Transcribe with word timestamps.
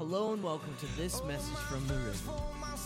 Hello 0.00 0.32
and 0.32 0.42
welcome 0.42 0.74
to 0.78 0.86
this 0.96 1.22
message 1.24 1.58
from 1.58 1.86
the 1.86 1.92
river. 1.92 2.32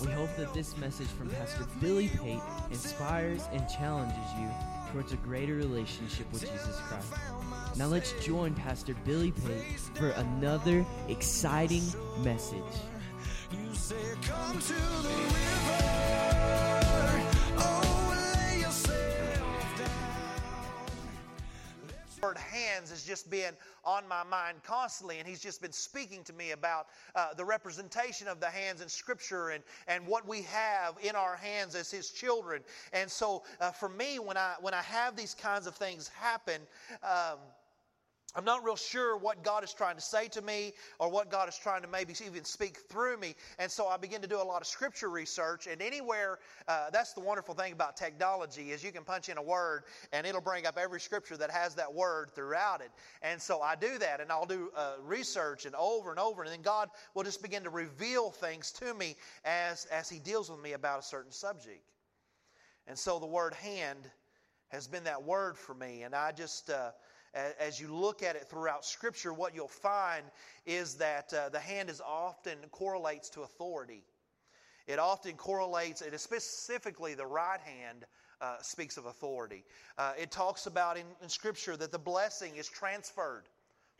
We 0.04 0.10
hope 0.10 0.34
that 0.36 0.52
this 0.52 0.76
message 0.76 1.06
from 1.06 1.30
Pastor 1.30 1.64
Billy 1.80 2.08
Pate 2.08 2.40
inspires 2.72 3.44
and 3.52 3.68
challenges 3.68 4.18
you 4.36 4.50
towards 4.90 5.12
a 5.12 5.16
greater 5.18 5.54
relationship 5.54 6.26
with 6.32 6.40
Jesus 6.40 6.80
Christ. 6.88 7.12
Now 7.76 7.86
let's 7.86 8.12
join 8.24 8.52
Pastor 8.54 8.96
Billy 9.04 9.30
Pate 9.30 9.78
for 9.94 10.08
another 10.08 10.84
exciting 11.06 11.84
message. 12.24 12.58
Just 23.14 23.30
been 23.30 23.54
on 23.84 24.02
my 24.08 24.24
mind 24.24 24.60
constantly 24.64 25.20
and 25.20 25.28
he's 25.28 25.38
just 25.38 25.62
been 25.62 25.70
speaking 25.70 26.24
to 26.24 26.32
me 26.32 26.50
about 26.50 26.88
uh, 27.14 27.32
the 27.32 27.44
representation 27.44 28.26
of 28.26 28.40
the 28.40 28.50
hands 28.50 28.80
in 28.80 28.88
scripture 28.88 29.50
and, 29.50 29.62
and 29.86 30.04
what 30.04 30.26
we 30.26 30.42
have 30.42 30.96
in 31.00 31.14
our 31.14 31.36
hands 31.36 31.76
as 31.76 31.92
his 31.92 32.10
children. 32.10 32.60
And 32.92 33.08
so 33.08 33.44
uh, 33.60 33.70
for 33.70 33.88
me 33.88 34.18
when 34.18 34.36
i 34.36 34.54
when 34.60 34.74
i 34.74 34.82
have 34.82 35.14
these 35.14 35.32
kinds 35.32 35.68
of 35.68 35.76
things 35.76 36.08
happen 36.08 36.60
um, 37.04 37.38
I'm 38.36 38.44
not 38.44 38.64
real 38.64 38.74
sure 38.74 39.16
what 39.16 39.44
God 39.44 39.62
is 39.62 39.72
trying 39.72 39.94
to 39.94 40.00
say 40.00 40.26
to 40.28 40.42
me 40.42 40.72
or 40.98 41.08
what 41.08 41.30
God 41.30 41.48
is 41.48 41.56
trying 41.56 41.82
to 41.82 41.88
maybe 41.88 42.14
even 42.24 42.44
speak 42.44 42.78
through 42.78 43.16
me. 43.16 43.36
And 43.60 43.70
so 43.70 43.86
I 43.86 43.96
begin 43.96 44.20
to 44.22 44.26
do 44.26 44.40
a 44.40 44.42
lot 44.42 44.60
of 44.60 44.66
scripture 44.66 45.08
research. 45.08 45.68
And 45.68 45.80
anywhere, 45.80 46.40
uh, 46.66 46.90
that's 46.90 47.12
the 47.12 47.20
wonderful 47.20 47.54
thing 47.54 47.72
about 47.72 47.96
technology 47.96 48.72
is 48.72 48.82
you 48.82 48.90
can 48.90 49.04
punch 49.04 49.28
in 49.28 49.38
a 49.38 49.42
word 49.42 49.84
and 50.12 50.26
it'll 50.26 50.40
bring 50.40 50.66
up 50.66 50.76
every 50.76 51.00
scripture 51.00 51.36
that 51.36 51.50
has 51.52 51.76
that 51.76 51.92
word 51.92 52.30
throughout 52.34 52.80
it. 52.80 52.90
And 53.22 53.40
so 53.40 53.60
I 53.60 53.76
do 53.76 53.98
that 53.98 54.20
and 54.20 54.32
I'll 54.32 54.46
do 54.46 54.70
uh, 54.76 54.94
research 55.02 55.64
and 55.64 55.74
over 55.76 56.10
and 56.10 56.18
over. 56.18 56.42
And 56.42 56.52
then 56.52 56.62
God 56.62 56.88
will 57.14 57.22
just 57.24 57.40
begin 57.40 57.62
to 57.62 57.70
reveal 57.70 58.30
things 58.30 58.72
to 58.72 58.94
me 58.94 59.14
as, 59.44 59.84
as 59.86 60.08
He 60.08 60.18
deals 60.18 60.50
with 60.50 60.60
me 60.60 60.72
about 60.72 60.98
a 60.98 61.02
certain 61.02 61.32
subject. 61.32 61.82
And 62.86 62.98
so 62.98 63.18
the 63.18 63.26
word 63.26 63.54
hand 63.54 64.10
has 64.68 64.88
been 64.88 65.04
that 65.04 65.22
word 65.22 65.56
for 65.56 65.74
me. 65.74 66.02
And 66.02 66.14
I 66.14 66.32
just, 66.32 66.68
uh, 66.68 66.90
as 67.58 67.80
you 67.80 67.94
look 67.94 68.22
at 68.22 68.36
it 68.36 68.46
throughout 68.48 68.84
Scripture, 68.84 69.32
what 69.32 69.54
you'll 69.54 69.68
find 69.68 70.24
is 70.66 70.94
that 70.96 71.32
uh, 71.32 71.48
the 71.48 71.60
hand 71.60 71.90
is 71.90 72.00
often 72.00 72.58
correlates 72.70 73.28
to 73.30 73.42
authority. 73.42 74.02
It 74.86 74.98
often 74.98 75.32
correlates, 75.34 76.02
it 76.02 76.12
is 76.12 76.22
specifically 76.22 77.14
the 77.14 77.26
right 77.26 77.60
hand 77.60 78.04
uh, 78.40 78.56
speaks 78.60 78.96
of 78.96 79.06
authority. 79.06 79.64
Uh, 79.96 80.12
it 80.18 80.30
talks 80.30 80.66
about 80.66 80.96
in, 80.96 81.06
in 81.22 81.28
Scripture 81.28 81.76
that 81.76 81.92
the 81.92 81.98
blessing 81.98 82.56
is 82.56 82.68
transferred 82.68 83.44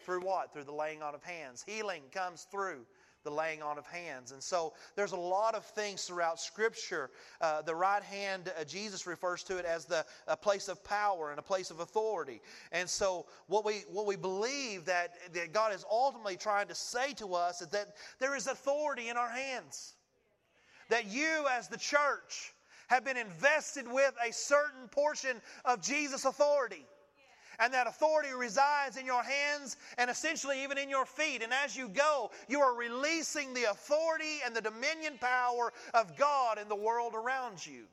through 0.04 0.20
what? 0.20 0.52
Through 0.52 0.64
the 0.64 0.72
laying 0.72 1.02
on 1.02 1.14
of 1.14 1.22
hands. 1.22 1.64
Healing 1.66 2.02
comes 2.12 2.46
through 2.50 2.84
the 3.24 3.30
laying 3.30 3.62
on 3.62 3.78
of 3.78 3.86
hands. 3.86 4.32
And 4.32 4.42
so 4.42 4.74
there's 4.94 5.12
a 5.12 5.16
lot 5.16 5.54
of 5.54 5.64
things 5.64 6.04
throughout 6.04 6.38
Scripture. 6.38 7.10
Uh, 7.40 7.62
the 7.62 7.74
right 7.74 8.02
hand, 8.02 8.52
uh, 8.58 8.64
Jesus 8.64 9.06
refers 9.06 9.42
to 9.44 9.56
it 9.56 9.64
as 9.64 9.86
the 9.86 10.04
a 10.28 10.36
place 10.36 10.68
of 10.68 10.84
power 10.84 11.30
and 11.30 11.38
a 11.38 11.42
place 11.42 11.70
of 11.70 11.80
authority. 11.80 12.40
And 12.70 12.88
so 12.88 13.26
what 13.46 13.64
we 13.64 13.84
what 13.90 14.06
we 14.06 14.16
believe 14.16 14.84
that, 14.84 15.14
that 15.32 15.52
God 15.52 15.74
is 15.74 15.84
ultimately 15.90 16.36
trying 16.36 16.68
to 16.68 16.74
say 16.74 17.14
to 17.14 17.34
us 17.34 17.62
is 17.62 17.68
that 17.68 17.96
there 18.20 18.36
is 18.36 18.46
authority 18.46 19.08
in 19.08 19.16
our 19.16 19.30
hands. 19.30 19.94
That 20.90 21.06
you 21.06 21.46
as 21.50 21.68
the 21.68 21.78
church 21.78 22.52
have 22.88 23.04
been 23.04 23.16
invested 23.16 23.90
with 23.90 24.12
a 24.22 24.32
certain 24.32 24.88
portion 24.90 25.40
of 25.64 25.80
Jesus' 25.80 26.26
authority 26.26 26.84
and 27.58 27.72
that 27.72 27.86
authority 27.86 28.30
resides 28.36 28.96
in 28.96 29.06
your 29.06 29.22
hands 29.22 29.76
and 29.98 30.10
essentially 30.10 30.62
even 30.62 30.78
in 30.78 30.88
your 30.88 31.06
feet. 31.06 31.42
And 31.42 31.52
as 31.52 31.76
you 31.76 31.88
go, 31.88 32.30
you 32.48 32.60
are 32.60 32.74
releasing 32.74 33.54
the 33.54 33.70
authority 33.70 34.38
and 34.44 34.54
the 34.54 34.60
dominion 34.60 35.14
power 35.20 35.72
of 35.92 36.16
God 36.16 36.58
in 36.58 36.68
the 36.68 36.74
world 36.74 37.14
around 37.14 37.64
you. 37.64 37.84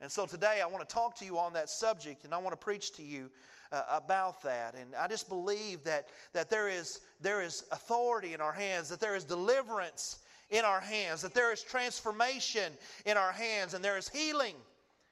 And 0.00 0.10
so 0.10 0.26
today 0.26 0.60
I 0.62 0.66
want 0.66 0.86
to 0.86 0.94
talk 0.94 1.16
to 1.18 1.24
you 1.24 1.38
on 1.38 1.52
that 1.52 1.70
subject 1.70 2.24
and 2.24 2.34
I 2.34 2.38
want 2.38 2.52
to 2.52 2.64
preach 2.64 2.92
to 2.96 3.02
you 3.02 3.30
uh, 3.70 3.82
about 3.88 4.42
that. 4.42 4.74
And 4.74 4.94
I 4.94 5.08
just 5.08 5.28
believe 5.28 5.82
that, 5.84 6.08
that 6.32 6.50
there, 6.50 6.68
is, 6.68 7.00
there 7.20 7.40
is 7.40 7.64
authority 7.72 8.34
in 8.34 8.40
our 8.40 8.52
hands, 8.52 8.88
that 8.88 9.00
there 9.00 9.16
is 9.16 9.24
deliverance 9.24 10.18
in 10.50 10.64
our 10.64 10.80
hands, 10.80 11.22
that 11.22 11.34
there 11.34 11.52
is 11.52 11.62
transformation 11.62 12.72
in 13.06 13.16
our 13.16 13.32
hands, 13.32 13.74
and 13.74 13.82
there 13.82 13.96
is 13.96 14.08
healing 14.08 14.54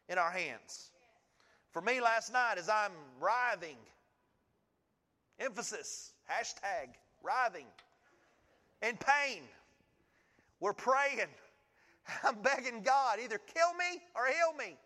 in 0.09 0.19
our 0.19 0.31
hands. 0.31 0.90
For 1.73 1.81
me 1.81 2.01
last 2.01 2.33
night, 2.33 2.55
as 2.59 2.69
I'm 2.69 2.93
writhing, 3.21 3.77
emphasis, 5.39 6.13
hashtag, 6.31 6.89
writhing, 7.23 7.67
in 8.83 8.97
pain, 8.97 9.43
we're 10.59 10.73
praying. 10.73 11.29
I'm 12.25 12.37
begging 12.43 12.83
God, 12.83 13.19
either 13.23 13.39
kill 13.39 13.73
me 13.75 14.03
or 14.17 14.27
heal 14.27 14.55
me. 14.59 14.77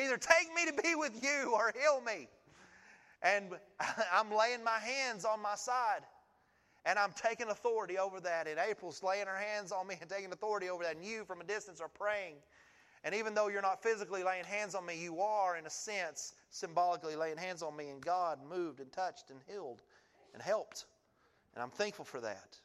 Either 0.00 0.16
take 0.16 0.54
me 0.54 0.66
to 0.66 0.82
be 0.82 0.94
with 0.94 1.22
you 1.22 1.52
or 1.54 1.72
heal 1.78 2.00
me. 2.00 2.28
And 3.22 3.50
I'm 4.12 4.32
laying 4.32 4.62
my 4.62 4.78
hands 4.78 5.24
on 5.24 5.42
my 5.42 5.54
side. 5.54 6.00
And 6.84 6.98
I'm 6.98 7.12
taking 7.12 7.48
authority 7.48 7.98
over 7.98 8.20
that. 8.20 8.46
And 8.46 8.58
April's 8.58 9.02
laying 9.02 9.26
her 9.26 9.36
hands 9.36 9.72
on 9.72 9.86
me 9.86 9.96
and 10.00 10.08
taking 10.08 10.32
authority 10.32 10.70
over 10.70 10.84
that. 10.84 10.96
And 10.96 11.04
you 11.04 11.24
from 11.24 11.40
a 11.40 11.44
distance 11.44 11.80
are 11.80 11.88
praying. 11.88 12.36
And 13.08 13.16
even 13.16 13.32
though 13.32 13.48
you're 13.48 13.62
not 13.62 13.82
physically 13.82 14.22
laying 14.22 14.44
hands 14.44 14.74
on 14.74 14.84
me, 14.84 14.94
you 15.02 15.22
are, 15.22 15.56
in 15.56 15.64
a 15.64 15.70
sense, 15.70 16.34
symbolically 16.50 17.16
laying 17.16 17.38
hands 17.38 17.62
on 17.62 17.74
me. 17.74 17.88
And 17.88 18.02
God 18.02 18.38
moved 18.46 18.80
and 18.80 18.92
touched 18.92 19.30
and 19.30 19.40
healed 19.48 19.80
and 20.34 20.42
helped. 20.42 20.84
And 21.54 21.62
I'm 21.62 21.70
thankful 21.70 22.04
for 22.04 22.20
that. 22.20 22.58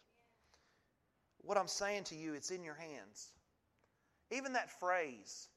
What 1.44 1.58
I'm 1.58 1.70
saying 1.70 2.04
to 2.06 2.16
you, 2.16 2.34
it's 2.34 2.52
in 2.52 2.62
your 2.62 2.74
hands. 2.74 3.32
Even 4.32 4.52
that 4.52 4.70
phrase 4.82 5.48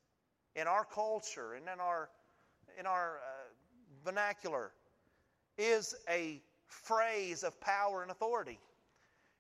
in 0.54 0.68
our 0.68 0.84
culture 0.84 1.54
and 1.54 1.64
in 1.64 1.80
our, 1.80 2.08
in 2.78 2.86
our 2.86 3.16
uh, 3.16 4.04
vernacular 4.04 4.70
is 5.58 5.96
a 6.08 6.40
phrase 6.68 7.42
of 7.42 7.60
power 7.60 8.02
and 8.02 8.12
authority. 8.12 8.60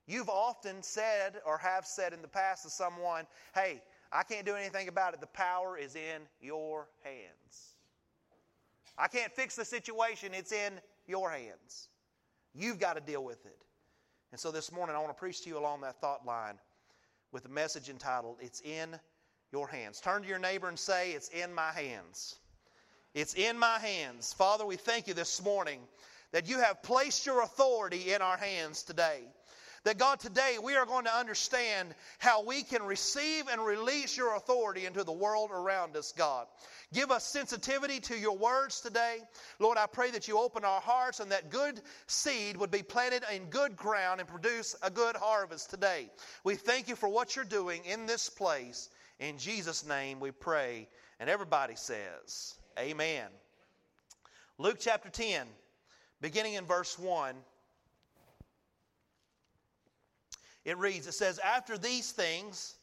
You've 0.08 0.28
often 0.28 0.82
said 0.82 1.34
or 1.46 1.56
have 1.58 1.86
said 1.86 2.12
in 2.12 2.20
the 2.20 2.26
past 2.26 2.64
to 2.64 2.70
someone, 2.70 3.28
hey, 3.54 3.80
I 4.16 4.22
can't 4.22 4.46
do 4.46 4.54
anything 4.54 4.88
about 4.88 5.12
it. 5.12 5.20
The 5.20 5.26
power 5.26 5.76
is 5.76 5.94
in 5.94 6.22
your 6.40 6.88
hands. 7.04 7.76
I 8.96 9.08
can't 9.08 9.30
fix 9.30 9.56
the 9.56 9.64
situation, 9.64 10.32
it's 10.32 10.52
in 10.52 10.72
your 11.06 11.30
hands. 11.30 11.88
You've 12.54 12.78
got 12.78 12.94
to 12.94 13.02
deal 13.02 13.22
with 13.22 13.44
it. 13.44 13.58
And 14.32 14.40
so 14.40 14.50
this 14.50 14.72
morning, 14.72 14.96
I 14.96 14.98
want 15.00 15.10
to 15.10 15.20
preach 15.20 15.42
to 15.42 15.50
you 15.50 15.58
along 15.58 15.82
that 15.82 16.00
thought 16.00 16.24
line 16.24 16.54
with 17.30 17.44
a 17.44 17.50
message 17.50 17.90
entitled, 17.90 18.38
It's 18.40 18.62
in 18.62 18.98
Your 19.52 19.68
Hands. 19.68 20.00
Turn 20.00 20.22
to 20.22 20.28
your 20.28 20.38
neighbor 20.38 20.68
and 20.68 20.78
say, 20.78 21.12
It's 21.12 21.28
in 21.28 21.52
my 21.52 21.70
hands. 21.72 22.36
It's 23.12 23.34
in 23.34 23.58
my 23.58 23.78
hands. 23.78 24.32
Father, 24.32 24.64
we 24.64 24.76
thank 24.76 25.08
you 25.08 25.14
this 25.14 25.44
morning 25.44 25.80
that 26.32 26.48
you 26.48 26.58
have 26.58 26.82
placed 26.82 27.26
your 27.26 27.42
authority 27.42 28.14
in 28.14 28.22
our 28.22 28.38
hands 28.38 28.82
today. 28.82 29.20
That 29.86 29.98
God, 29.98 30.18
today 30.18 30.56
we 30.60 30.74
are 30.74 30.84
going 30.84 31.04
to 31.04 31.16
understand 31.16 31.94
how 32.18 32.42
we 32.42 32.64
can 32.64 32.82
receive 32.82 33.46
and 33.46 33.64
release 33.64 34.16
your 34.16 34.34
authority 34.34 34.84
into 34.84 35.04
the 35.04 35.12
world 35.12 35.52
around 35.52 35.96
us, 35.96 36.10
God. 36.10 36.48
Give 36.92 37.12
us 37.12 37.24
sensitivity 37.24 38.00
to 38.00 38.18
your 38.18 38.36
words 38.36 38.80
today. 38.80 39.18
Lord, 39.60 39.78
I 39.78 39.86
pray 39.86 40.10
that 40.10 40.26
you 40.26 40.40
open 40.40 40.64
our 40.64 40.80
hearts 40.80 41.20
and 41.20 41.30
that 41.30 41.50
good 41.50 41.80
seed 42.08 42.56
would 42.56 42.72
be 42.72 42.82
planted 42.82 43.22
in 43.32 43.44
good 43.44 43.76
ground 43.76 44.18
and 44.18 44.28
produce 44.28 44.74
a 44.82 44.90
good 44.90 45.14
harvest 45.14 45.70
today. 45.70 46.10
We 46.42 46.56
thank 46.56 46.88
you 46.88 46.96
for 46.96 47.08
what 47.08 47.36
you're 47.36 47.44
doing 47.44 47.84
in 47.84 48.06
this 48.06 48.28
place. 48.28 48.88
In 49.20 49.38
Jesus' 49.38 49.86
name 49.86 50.18
we 50.18 50.32
pray. 50.32 50.88
And 51.20 51.30
everybody 51.30 51.76
says, 51.76 52.56
Amen. 52.76 53.28
Luke 54.58 54.78
chapter 54.80 55.10
10, 55.10 55.46
beginning 56.20 56.54
in 56.54 56.64
verse 56.64 56.98
1. 56.98 57.36
It 60.66 60.78
reads, 60.78 61.06
it 61.06 61.12
says, 61.12 61.38
After 61.38 61.78
these 61.78 62.10
things, 62.10 62.74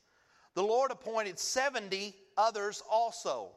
the 0.56 0.63
Lord 0.63 0.89
appointed 0.89 1.38
70 1.38 2.15
others 2.38 2.81
also. 2.89 3.50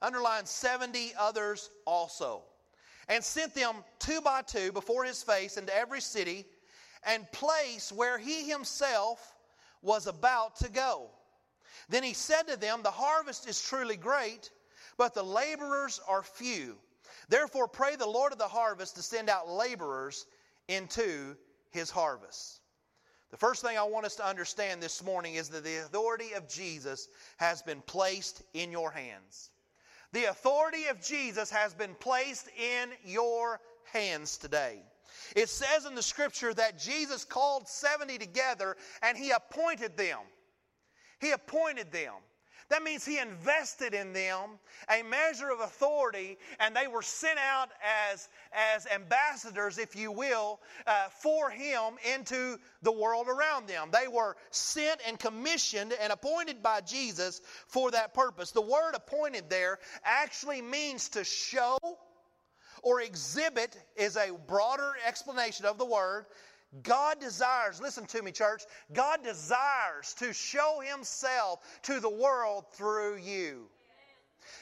Underline 0.00 0.46
70 0.46 1.12
others 1.18 1.70
also. 1.84 2.44
And 3.08 3.24
sent 3.24 3.54
them 3.54 3.74
two 3.98 4.20
by 4.20 4.42
two 4.42 4.70
before 4.70 5.02
his 5.04 5.20
face 5.24 5.56
into 5.56 5.76
every 5.76 6.00
city 6.00 6.46
and 7.04 7.30
place 7.32 7.90
where 7.90 8.18
he 8.18 8.48
himself 8.48 9.34
was 9.82 10.06
about 10.06 10.54
to 10.56 10.70
go. 10.70 11.10
Then 11.88 12.04
he 12.04 12.14
said 12.14 12.46
to 12.46 12.56
them, 12.56 12.82
The 12.82 12.90
harvest 12.92 13.48
is 13.48 13.60
truly 13.60 13.96
great, 13.96 14.50
but 14.96 15.12
the 15.12 15.24
laborers 15.24 16.00
are 16.06 16.22
few. 16.22 16.76
Therefore, 17.28 17.66
pray 17.66 17.96
the 17.96 18.06
Lord 18.06 18.30
of 18.30 18.38
the 18.38 18.46
harvest 18.46 18.94
to 18.94 19.02
send 19.02 19.28
out 19.28 19.48
laborers 19.48 20.26
into 20.68 21.36
his 21.70 21.90
harvest. 21.90 22.60
The 23.30 23.36
first 23.36 23.62
thing 23.62 23.76
I 23.76 23.82
want 23.82 24.06
us 24.06 24.16
to 24.16 24.26
understand 24.26 24.82
this 24.82 25.02
morning 25.02 25.34
is 25.34 25.48
that 25.48 25.64
the 25.64 25.78
authority 25.78 26.32
of 26.34 26.48
Jesus 26.48 27.08
has 27.38 27.60
been 27.60 27.82
placed 27.82 28.42
in 28.54 28.70
your 28.70 28.90
hands. 28.90 29.50
The 30.12 30.26
authority 30.26 30.86
of 30.86 31.02
Jesus 31.02 31.50
has 31.50 31.74
been 31.74 31.94
placed 31.96 32.48
in 32.56 32.90
your 33.04 33.60
hands 33.92 34.38
today. 34.38 34.82
It 35.34 35.48
says 35.48 35.86
in 35.86 35.94
the 35.94 36.02
scripture 36.02 36.54
that 36.54 36.78
Jesus 36.78 37.24
called 37.24 37.68
70 37.68 38.18
together 38.18 38.76
and 39.02 39.18
he 39.18 39.30
appointed 39.30 39.96
them. 39.96 40.20
He 41.20 41.32
appointed 41.32 41.90
them. 41.90 42.12
That 42.68 42.82
means 42.82 43.04
he 43.04 43.18
invested 43.18 43.94
in 43.94 44.12
them 44.12 44.58
a 44.90 45.02
measure 45.02 45.50
of 45.50 45.60
authority, 45.60 46.38
and 46.58 46.74
they 46.74 46.88
were 46.88 47.02
sent 47.02 47.38
out 47.38 47.70
as, 48.10 48.28
as 48.52 48.86
ambassadors, 48.86 49.78
if 49.78 49.94
you 49.94 50.10
will, 50.10 50.60
uh, 50.86 51.08
for 51.08 51.50
him 51.50 51.94
into 52.14 52.58
the 52.82 52.92
world 52.92 53.28
around 53.28 53.68
them. 53.68 53.90
They 53.92 54.08
were 54.08 54.36
sent 54.50 55.00
and 55.06 55.18
commissioned 55.18 55.92
and 56.00 56.12
appointed 56.12 56.62
by 56.62 56.80
Jesus 56.80 57.40
for 57.68 57.90
that 57.92 58.14
purpose. 58.14 58.50
The 58.50 58.60
word 58.60 58.94
appointed 58.94 59.48
there 59.48 59.78
actually 60.04 60.62
means 60.62 61.08
to 61.10 61.24
show 61.24 61.78
or 62.82 63.00
exhibit, 63.00 63.76
is 63.96 64.16
a 64.16 64.30
broader 64.46 64.92
explanation 65.06 65.66
of 65.66 65.78
the 65.78 65.84
word. 65.84 66.26
God 66.82 67.20
desires, 67.20 67.80
listen 67.80 68.06
to 68.06 68.22
me, 68.22 68.32
church, 68.32 68.64
God 68.92 69.22
desires 69.22 70.14
to 70.18 70.32
show 70.32 70.80
Himself 70.84 71.60
to 71.82 72.00
the 72.00 72.10
world 72.10 72.64
through 72.72 73.16
you. 73.16 73.66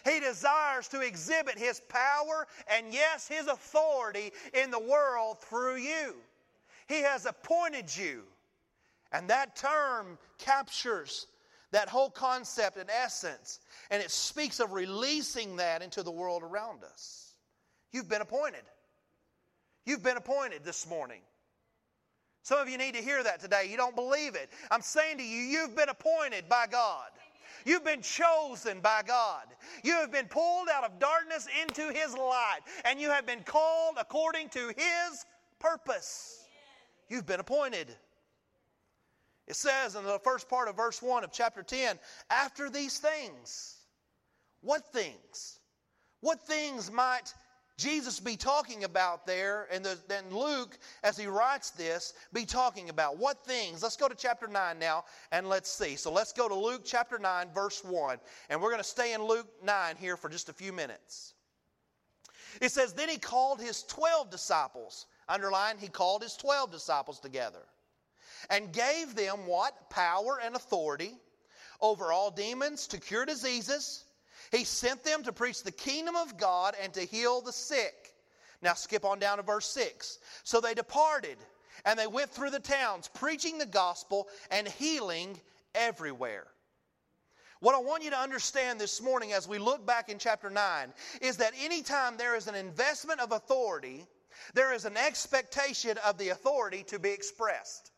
He 0.05 0.21
desires 0.21 0.89
to 0.89 1.01
exhibit 1.01 1.59
His 1.59 1.81
power 1.81 2.47
and, 2.69 2.93
yes, 2.93 3.29
His 3.29 3.47
authority 3.47 4.33
in 4.53 4.71
the 4.71 4.81
world 4.81 5.41
through 5.41 5.77
you. 5.77 6.15
He 6.89 7.03
has 7.03 7.27
appointed 7.27 7.95
you. 7.95 8.23
And 9.13 9.29
that 9.31 9.57
term 9.57 10.19
captures 10.39 11.27
that 11.71 11.89
whole 11.89 12.11
concept 12.11 12.77
in 12.77 12.89
essence, 12.89 13.59
and 13.91 14.01
it 14.01 14.11
speaks 14.11 14.61
of 14.61 14.73
releasing 14.73 15.57
that 15.57 15.83
into 15.83 16.05
the 16.05 16.11
world 16.11 16.43
around 16.45 16.85
us. 16.85 17.33
You've 17.91 18.09
been 18.09 18.23
appointed. 18.23 18.63
You've 19.85 20.03
been 20.03 20.17
appointed 20.17 20.65
this 20.65 20.89
morning. 20.89 21.21
Some 22.45 22.59
of 22.59 22.69
you 22.69 22.77
need 22.77 22.95
to 22.95 23.01
hear 23.01 23.23
that 23.23 23.41
today. 23.41 23.69
You 23.71 23.79
don't 23.79 23.97
believe 23.97 24.35
it. 24.35 24.51
I'm 24.71 24.83
saying 24.83 25.17
to 25.17 25.25
you, 25.25 25.39
you've 25.39 25.75
been 25.75 25.89
appointed 25.89 26.47
by 26.47 26.67
God. 26.71 27.09
You've 27.65 27.87
been 27.87 28.03
chosen 28.03 28.81
by 28.81 29.01
God. 29.07 29.45
You 29.83 29.95
have 29.95 30.13
been 30.13 30.27
pulled 30.27 30.69
out 30.69 30.85
of 30.85 30.99
darkness 30.99 31.49
into 31.63 31.91
His 31.91 32.15
light, 32.15 32.61
and 32.85 33.01
you 33.01 33.09
have 33.09 33.25
been 33.25 33.43
called 33.45 33.97
according 33.99 34.51
to 34.51 34.69
His 34.77 35.25
purpose. 35.59 36.45
You've 37.09 37.25
been 37.25 37.41
appointed. 37.41 37.89
It 39.47 39.57
says 39.57 39.95
in 39.95 40.05
the 40.05 40.19
first 40.19 40.47
part 40.47 40.69
of 40.69 40.77
verse 40.77 41.01
1 41.01 41.25
of 41.25 41.33
chapter 41.33 41.63
10 41.63 41.99
after 42.29 42.69
these 42.69 42.99
things, 42.99 43.79
what 44.61 44.93
things? 44.93 45.61
What 46.21 46.47
things 46.47 46.93
might 46.93 47.33
Jesus 47.77 48.21
be 48.21 48.37
talking 48.37 48.85
about 48.85 49.27
there, 49.27 49.67
and 49.73 49.85
then 49.85 50.25
Luke, 50.31 50.79
as 51.03 51.17
he 51.17 51.27
writes 51.27 51.71
this, 51.71 52.15
be 52.33 52.45
talking 52.45 52.89
about 52.89 53.19
what 53.19 53.45
things. 53.45 53.83
Let's 53.83 53.97
go 53.97 54.09
to 54.09 54.15
chapter 54.15 54.47
9 54.47 54.79
now 54.79 55.05
and 55.33 55.49
let's 55.49 55.71
see. 55.71 55.97
So 55.97 56.13
let's 56.13 56.33
go 56.33 56.49
to 56.49 56.55
Luke 56.55 56.83
chapter 56.85 57.19
9, 57.19 57.49
verse 57.53 57.83
1, 57.83 58.19
and 58.49 58.63
we're 58.63 58.71
going 58.71 58.83
to 58.83 58.89
stay 58.89 59.13
in 59.13 59.25
Luke 59.25 59.49
9 59.65 59.97
here 59.97 60.17
for 60.17 60.29
just 60.29 60.49
a 60.49 60.53
few 60.53 60.73
minutes. 60.73 61.35
It 62.61 62.71
says, 62.71 62.93
Then 62.93 63.09
he 63.09 63.19
called 63.19 63.61
his 63.61 63.83
12 63.85 64.31
disciples. 64.31 65.07
Underline, 65.29 65.79
he 65.79 65.89
called 65.89 66.23
his 66.23 66.37
12 66.37 66.71
disciples 66.71 67.19
together 67.19 67.63
and 68.51 68.73
gave 68.73 69.17
them 69.17 69.47
what? 69.47 69.91
Power 69.91 70.39
and 70.45 70.55
authority 70.55 71.15
over 71.81 72.13
all 72.13 72.31
demons 72.31 72.87
to 72.89 73.01
cure 73.01 73.25
diseases 73.25 74.04
he 74.55 74.65
sent 74.65 75.03
them 75.03 75.23
to 75.25 75.33
preach 75.33 75.63
the 75.63 75.73
kingdom 75.73 76.17
of 76.17 76.37
God 76.37 76.75
and 76.83 76.93
to 76.95 77.01
heal 77.01 77.41
the 77.41 77.53
sick. 77.53 78.15
Now 78.63 78.75
skip 78.75 79.05
on 79.05 79.19
down 79.19 79.39
to 79.39 79.43
verse 79.43 79.67
6. 79.67 80.19
So 80.43 80.61
they 80.61 80.75
departed 80.75 81.37
and 81.85 81.99
they 81.99 82.07
went 82.07 82.31
through 82.31 82.51
the 82.51 82.61
towns, 82.61 83.09
preaching 83.13 83.59
the 83.59 83.67
gospel 83.67 84.29
and 84.51 84.67
healing 84.67 85.39
everywhere. 85.75 86.47
What 87.61 87.75
I 87.75 87.79
want 87.79 88.05
you 88.05 88.11
to 88.11 88.19
understand 88.19 88.79
this 88.79 89.01
morning 89.01 89.33
as 89.33 89.49
we 89.49 89.59
look 89.59 89.87
back 89.87 90.09
in 90.09 90.19
chapter 90.19 90.51
9 90.51 90.93
is 91.21 91.39
that 91.39 91.53
anytime 91.59 92.17
there 92.17 92.37
is 92.37 92.47
an 92.47 92.55
investment 92.55 93.21
of 93.21 93.33
authority, 93.33 94.07
there 94.53 94.73
is 94.73 94.85
an 94.85 94.97
expectation 94.97 95.99
of 96.05 96.19
the 96.19 96.29
authority 96.29 96.83
to 96.85 96.99
be 96.99 97.11
expressed. 97.11 97.91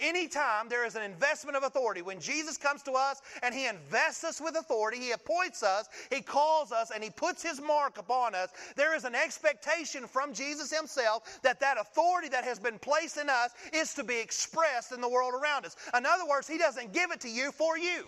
Anytime 0.00 0.68
there 0.68 0.86
is 0.86 0.94
an 0.94 1.02
investment 1.02 1.56
of 1.56 1.64
authority, 1.64 2.02
when 2.02 2.20
Jesus 2.20 2.56
comes 2.56 2.82
to 2.84 2.92
us 2.92 3.20
and 3.42 3.52
He 3.52 3.66
invests 3.66 4.22
us 4.22 4.40
with 4.40 4.56
authority, 4.56 4.98
He 4.98 5.10
appoints 5.10 5.62
us, 5.62 5.88
He 6.10 6.20
calls 6.20 6.70
us, 6.70 6.92
and 6.94 7.02
He 7.02 7.10
puts 7.10 7.42
His 7.42 7.60
mark 7.60 7.98
upon 7.98 8.34
us, 8.34 8.50
there 8.76 8.94
is 8.94 9.04
an 9.04 9.16
expectation 9.16 10.06
from 10.06 10.32
Jesus 10.32 10.76
Himself 10.76 11.40
that 11.42 11.58
that 11.60 11.78
authority 11.80 12.28
that 12.28 12.44
has 12.44 12.60
been 12.60 12.78
placed 12.78 13.16
in 13.16 13.28
us 13.28 13.50
is 13.72 13.92
to 13.94 14.04
be 14.04 14.18
expressed 14.18 14.92
in 14.92 15.00
the 15.00 15.08
world 15.08 15.34
around 15.34 15.66
us. 15.66 15.76
In 15.96 16.06
other 16.06 16.26
words, 16.28 16.46
He 16.46 16.58
doesn't 16.58 16.92
give 16.92 17.10
it 17.10 17.20
to 17.20 17.28
you 17.28 17.50
for 17.50 17.76
you. 17.76 18.06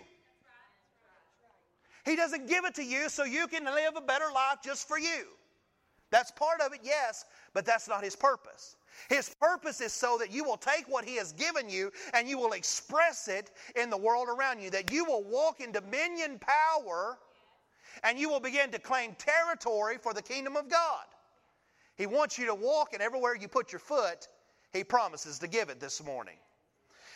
He 2.05 2.17
doesn't 2.17 2.49
give 2.49 2.65
it 2.65 2.75
to 2.77 2.85
you 2.85 3.09
so 3.09 3.25
you 3.25 3.47
can 3.47 3.65
live 3.65 3.97
a 3.97 4.01
better 4.01 4.27
life 4.33 4.59
just 4.65 4.87
for 4.87 4.99
you. 4.99 5.27
That's 6.11 6.31
part 6.31 6.61
of 6.61 6.73
it, 6.73 6.81
yes, 6.83 7.25
but 7.53 7.67
that's 7.67 7.89
not 7.89 8.05
His 8.05 8.17
purpose. 8.17 8.77
His 9.09 9.35
purpose 9.41 9.81
is 9.81 9.93
so 9.93 10.19
that 10.19 10.33
you 10.33 10.45
will 10.45 10.57
take 10.57 10.89
what 10.89 11.05
He 11.05 11.17
has 11.17 11.33
given 11.33 11.69
you 11.69 11.93
and 12.15 12.29
you 12.29 12.39
will 12.39 12.53
express 12.53 13.29
it 13.29 13.51
in 13.77 13.91
the 13.91 13.97
world 13.97 14.29
around 14.29 14.61
you, 14.61 14.71
that 14.71 14.93
you 14.93 15.05
will 15.05 15.25
walk 15.25 15.61
in 15.61 15.73
dominion 15.73 16.39
power 16.41 17.19
and 18.05 18.19
you 18.19 18.29
will 18.29 18.41
begin 18.41 18.71
to 18.71 18.79
claim 18.79 19.15
territory 19.19 19.99
for 19.99 20.15
the 20.15 20.23
kingdom 20.23 20.57
of 20.57 20.69
God. 20.69 21.05
He 21.97 22.07
wants 22.07 22.39
you 22.39 22.47
to 22.47 22.55
walk, 22.55 22.95
and 22.95 23.03
everywhere 23.03 23.37
you 23.37 23.47
put 23.47 23.73
your 23.73 23.79
foot, 23.79 24.29
He 24.73 24.85
promises 24.85 25.39
to 25.41 25.49
give 25.49 25.69
it 25.69 25.81
this 25.81 26.03
morning. 26.03 26.37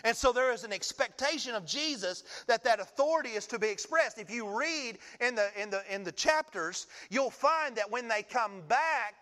And 0.05 0.15
so 0.15 0.33
there 0.33 0.53
is 0.53 0.65
an 0.65 0.73
expectation 0.73 1.55
of 1.55 1.65
Jesus 1.65 2.25
that 2.47 2.63
that 2.65 2.81
authority 2.81 3.31
is 3.31 3.47
to 3.47 3.59
be 3.59 3.69
expressed. 3.69 4.19
If 4.19 4.31
you 4.31 4.47
read 4.47 4.99
in 5.21 5.35
the, 5.35 5.49
in 5.59 5.71
the, 5.71 5.83
in 5.93 6.05
the 6.05 6.13
chapters, 6.13 6.87
you'll 7.09 7.31
find 7.31 7.75
that 7.77 7.91
when 7.91 8.07
they 8.07 8.23
come 8.23 8.61
back, 8.69 9.15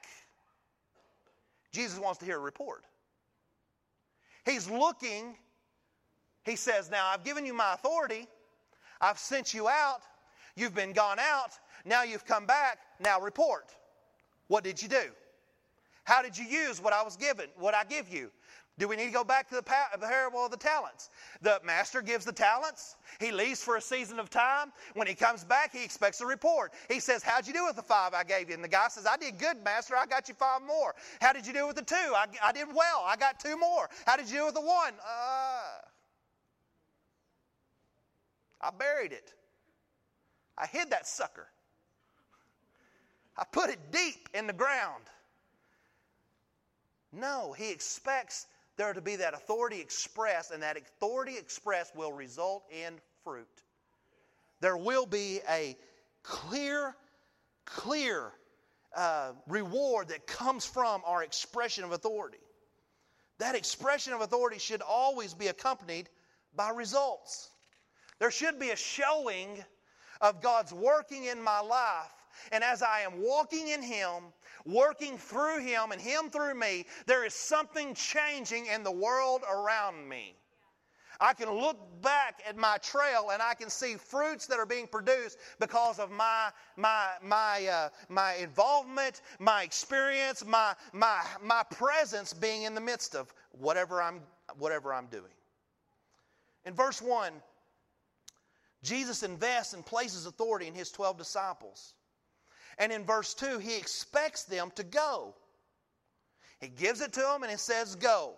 Jesus 1.73 1.99
wants 1.99 2.19
to 2.19 2.25
hear 2.25 2.37
a 2.37 2.41
report. 2.41 2.85
He's 4.45 4.69
looking, 4.69 5.37
he 6.45 6.57
says, 6.57 6.91
Now 6.91 7.07
I've 7.07 7.25
given 7.25 7.47
you 7.47 7.55
my 7.55 7.75
authority, 7.75 8.27
I've 9.01 9.19
sent 9.19 9.55
you 9.55 9.69
out, 9.69 10.03
you've 10.57 10.75
been 10.75 10.93
gone 10.93 11.19
out, 11.19 11.53
now 11.85 12.03
you've 12.03 12.27
come 12.27 12.47
back, 12.47 12.79
now 13.01 13.21
report. 13.21 13.75
What 14.49 14.65
did 14.65 14.83
you 14.83 14.89
do? 14.89 15.11
How 16.05 16.21
did 16.23 16.37
you 16.37 16.45
use 16.45 16.81
what 16.81 16.93
I 16.93 17.03
was 17.03 17.17
given, 17.17 17.47
what 17.57 17.75
I 17.75 17.85
give 17.85 18.09
you? 18.09 18.31
Do 18.83 18.89
we 18.89 18.97
need 18.97 19.07
to 19.07 19.13
go 19.13 19.23
back 19.23 19.49
to 19.51 19.55
the 19.55 19.63
parable 19.63 20.45
of 20.45 20.51
the 20.51 20.57
talents? 20.57 21.11
The 21.41 21.61
master 21.65 22.03
gives 22.03 22.25
the 22.25 22.33
talents. 22.33 22.97
He 23.21 23.31
leaves 23.31 23.63
for 23.63 23.77
a 23.77 23.81
season 23.81 24.19
of 24.19 24.29
time. 24.29 24.73
When 24.95 25.07
he 25.07 25.15
comes 25.15 25.45
back, 25.45 25.71
he 25.73 25.85
expects 25.85 26.21
a 26.21 26.27
report. 26.27 26.73
He 26.89 26.99
says, 26.99 27.23
How'd 27.23 27.47
you 27.47 27.53
do 27.53 27.65
with 27.65 27.77
the 27.77 27.83
five 27.83 28.13
I 28.13 28.25
gave 28.25 28.49
you? 28.49 28.57
And 28.57 28.65
the 28.65 28.67
guy 28.67 28.89
says, 28.89 29.07
I 29.07 29.17
did 29.17 29.39
good, 29.39 29.63
master. 29.63 29.95
I 29.95 30.05
got 30.07 30.29
you 30.29 30.35
five 30.35 30.63
more. 30.63 30.97
How 31.21 31.33
did 31.33 31.47
you 31.47 31.53
do 31.53 31.69
with 31.69 31.77
the 31.77 31.85
two? 31.85 31.95
I, 31.95 32.27
I 32.43 32.51
did 32.51 32.67
well. 32.75 33.05
I 33.07 33.15
got 33.15 33.39
two 33.39 33.57
more. 33.57 33.89
How 34.05 34.17
did 34.17 34.29
you 34.29 34.39
do 34.39 34.47
with 34.47 34.55
the 34.55 34.61
one? 34.63 34.95
Uh, 34.95 35.79
I 38.63 38.71
buried 38.77 39.13
it. 39.13 39.33
I 40.59 40.67
hid 40.67 40.91
that 40.91 41.07
sucker. 41.07 41.47
I 43.39 43.45
put 43.45 43.71
it 43.71 43.79
deep 43.93 44.29
in 44.35 44.49
the 44.49 44.53
ground. 44.53 45.05
No, 47.13 47.53
he 47.53 47.71
expects 47.71 48.49
there 48.77 48.93
to 48.93 49.01
be 49.01 49.17
that 49.17 49.35
authority 49.35 49.81
expressed, 49.81 50.51
and 50.51 50.63
that 50.63 50.77
authority 50.77 51.37
expressed 51.37 51.95
will 51.95 52.13
result 52.13 52.65
in 52.71 52.95
fruit. 53.25 53.47
There 54.61 54.77
will 54.77 55.07
be 55.07 55.41
a 55.49 55.77
clear, 56.23 56.95
clear 57.65 58.33
uh, 58.97 59.33
reward 59.49 60.09
that 60.09 60.27
comes 60.27 60.65
from 60.65 61.03
our 61.05 61.23
expression 61.23 61.85
of 61.85 61.93
authority. 61.93 62.39
That 63.39 63.55
expression 63.55 64.13
of 64.13 64.21
authority 64.21 64.59
should 64.59 64.83
always 64.83 65.35
be 65.35 65.49
accompanied 65.49 66.09
by 66.55 66.71
results. 66.71 67.51
There 68.19 68.31
should 68.31 68.59
be 68.59 68.71
a 68.71 68.77
showing 68.77 69.65
of 70.21 70.41
God's 70.41 70.73
working 70.73 71.25
in 71.25 71.43
my 71.43 71.61
life. 71.61 72.13
And 72.53 72.63
as 72.63 72.83
I 72.83 73.01
am 73.01 73.21
walking 73.21 73.69
in 73.69 73.83
Him, 73.83 74.33
working 74.65 75.19
through 75.19 75.61
Him 75.61 75.93
and 75.93 76.01
Him 76.01 76.31
through 76.31 76.55
me, 76.55 76.87
there 77.07 77.25
is 77.25 77.35
something 77.35 77.95
changing 77.95 78.67
in 78.67 78.83
the 78.83 78.93
world 78.93 79.43
around 79.51 80.09
me. 80.09 80.37
I 81.21 81.35
can 81.35 81.49
look 81.51 81.79
back 82.03 82.43
at 82.49 82.57
my 82.57 82.79
trail 82.79 83.31
and 83.33 83.41
I 83.41 83.55
can 83.55 83.71
see 83.71 83.95
fruits 83.95 84.49
that 84.49 84.59
are 84.59 84.67
being 84.67 84.89
produced 84.89 85.39
because 85.61 86.01
of 86.01 86.11
my 86.11 86.51
my 86.77 87.11
my 87.23 87.65
uh, 87.67 87.89
my 88.09 88.35
involvement, 88.35 89.23
my 89.39 89.63
experience, 89.63 90.45
my 90.45 90.75
my 90.93 91.23
my 91.41 91.63
presence 91.71 92.33
being 92.33 92.65
in 92.65 92.75
the 92.75 92.81
midst 92.81 93.15
of 93.15 93.33
whatever 93.53 94.03
I'm 94.03 94.21
whatever 94.59 94.93
I'm 94.93 95.07
doing. 95.07 95.33
In 96.65 96.75
verse 96.75 97.01
one, 97.01 97.33
Jesus 98.83 99.23
invests 99.23 99.75
and 99.75 99.87
places 99.87 100.27
authority 100.27 100.67
in 100.67 100.75
his 100.75 100.91
twelve 100.91 101.19
disciples. 101.19 101.95
And 102.83 102.91
in 102.91 103.05
verse 103.05 103.33
2, 103.35 103.61
he 103.61 103.77
expects 103.77 104.43
them 104.43 104.73
to 104.75 104.83
go. 104.83 105.37
He 106.61 106.67
gives 106.67 107.01
it 107.01 107.13
to 107.13 107.21
them 107.21 107.45
and 107.45 107.53
it 107.53 107.61
says, 107.61 107.95
Go. 107.95 108.35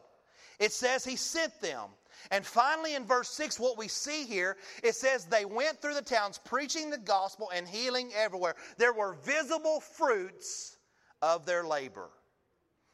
It 0.60 0.70
says 0.70 1.02
He 1.02 1.16
sent 1.16 1.58
them. 1.62 1.88
And 2.30 2.44
finally, 2.44 2.94
in 2.94 3.06
verse 3.06 3.30
6, 3.30 3.58
what 3.58 3.78
we 3.78 3.88
see 3.88 4.24
here, 4.24 4.58
it 4.82 4.96
says 4.96 5.24
they 5.24 5.46
went 5.46 5.80
through 5.80 5.94
the 5.94 6.02
towns 6.02 6.38
preaching 6.44 6.90
the 6.90 6.98
gospel 6.98 7.50
and 7.54 7.66
healing 7.66 8.10
everywhere. 8.14 8.54
There 8.76 8.92
were 8.92 9.14
visible 9.24 9.80
fruits 9.80 10.76
of 11.22 11.46
their 11.46 11.64
labor. 11.64 12.10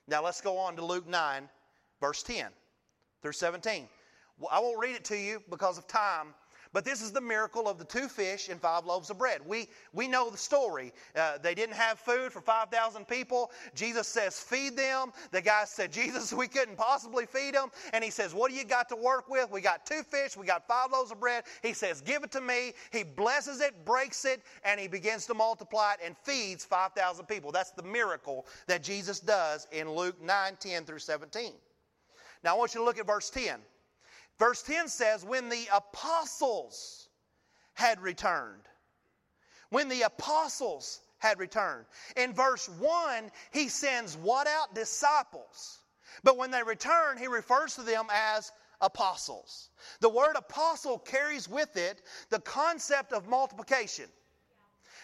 Now 0.07 0.23
let's 0.23 0.40
go 0.40 0.57
on 0.57 0.76
to 0.76 0.85
Luke 0.85 1.09
9, 1.09 1.49
verse 2.00 2.23
10 2.23 2.47
through 3.23 3.33
17. 3.33 3.88
I 4.50 4.61
won't 4.61 4.78
read 4.78 4.95
it 4.95 5.04
to 5.07 5.19
you 5.19 5.42
because 5.50 5.78
of 5.78 5.88
time, 5.88 6.28
but 6.72 6.84
this 6.84 7.02
is 7.02 7.10
the 7.10 7.20
miracle 7.20 7.68
of 7.68 7.78
the 7.78 7.84
two 7.84 8.08
fish 8.08 8.48
and 8.48 8.60
five 8.60 8.84
loaves 8.84 9.10
of 9.10 9.18
bread. 9.18 9.40
We, 9.44 9.68
we 9.92 10.06
know 10.06 10.30
the 10.30 10.38
story. 10.38 10.92
Uh, 11.16 11.38
they 11.42 11.54
didn't 11.54 11.74
have 11.74 11.98
food 11.98 12.32
for 12.32 12.40
5,000 12.40 13.08
people. 13.08 13.50
Jesus 13.74 14.06
says, 14.06 14.38
Feed 14.38 14.76
them. 14.76 15.12
The 15.32 15.42
guy 15.42 15.64
said, 15.64 15.92
Jesus, 15.92 16.32
we 16.40 16.46
couldn't 16.46 16.76
possibly 16.76 17.26
feed 17.26 17.54
them. 17.54 17.70
And 17.92 18.04
he 18.04 18.10
says, 18.10 18.34
What 18.34 18.50
do 18.50 18.56
you 18.56 18.64
got 18.64 18.88
to 18.90 18.96
work 18.96 19.28
with? 19.28 19.50
We 19.50 19.60
got 19.60 19.84
two 19.84 20.02
fish, 20.02 20.36
we 20.36 20.46
got 20.46 20.68
five 20.68 20.92
loaves 20.92 21.10
of 21.10 21.18
bread. 21.18 21.44
He 21.62 21.72
says, 21.72 22.00
Give 22.00 22.22
it 22.22 22.30
to 22.32 22.40
me. 22.40 22.72
He 22.92 23.02
blesses 23.02 23.60
it, 23.60 23.84
breaks 23.84 24.24
it, 24.24 24.40
and 24.64 24.78
he 24.78 24.86
begins 24.86 25.26
to 25.26 25.34
multiply 25.34 25.94
it 25.94 26.00
and 26.04 26.16
feeds 26.18 26.64
5,000 26.64 27.26
people. 27.26 27.50
That's 27.50 27.72
the 27.72 27.82
miracle 27.82 28.46
that 28.68 28.84
Jesus 28.84 29.18
does 29.18 29.66
in 29.72 29.90
Luke 29.90 30.22
9 30.22 30.56
10 30.60 30.84
through 30.84 31.00
17. 31.00 31.52
Now 32.44 32.54
I 32.54 32.58
want 32.58 32.74
you 32.74 32.80
to 32.80 32.84
look 32.84 32.98
at 32.98 33.06
verse 33.06 33.28
10. 33.30 33.60
Verse 34.40 34.62
10 34.62 34.88
says, 34.88 35.25
When 35.25 35.49
the 35.50 35.68
apostles 35.73 37.09
had 37.75 38.00
returned, 38.00 38.62
when 39.68 39.88
the 39.88 40.02
apostles 40.02 41.02
had 41.18 41.38
returned. 41.38 41.85
In 42.16 42.32
verse 42.32 42.68
1, 42.68 43.30
he 43.52 43.68
sends 43.68 44.16
what 44.16 44.47
out? 44.47 44.75
Disciples. 44.75 45.80
But 46.25 46.38
when 46.38 46.50
they 46.50 46.62
return, 46.62 47.18
he 47.18 47.28
refers 47.28 47.75
to 47.75 47.82
them 47.82 48.06
as 48.11 48.50
apostles. 48.80 49.68
The 50.00 50.09
word 50.09 50.37
apostle 50.37 50.99
carries 50.99 51.47
with 51.47 51.76
it 51.76 52.02
the 52.30 52.40
concept 52.40 53.12
of 53.12 53.28
multiplication. 53.28 54.06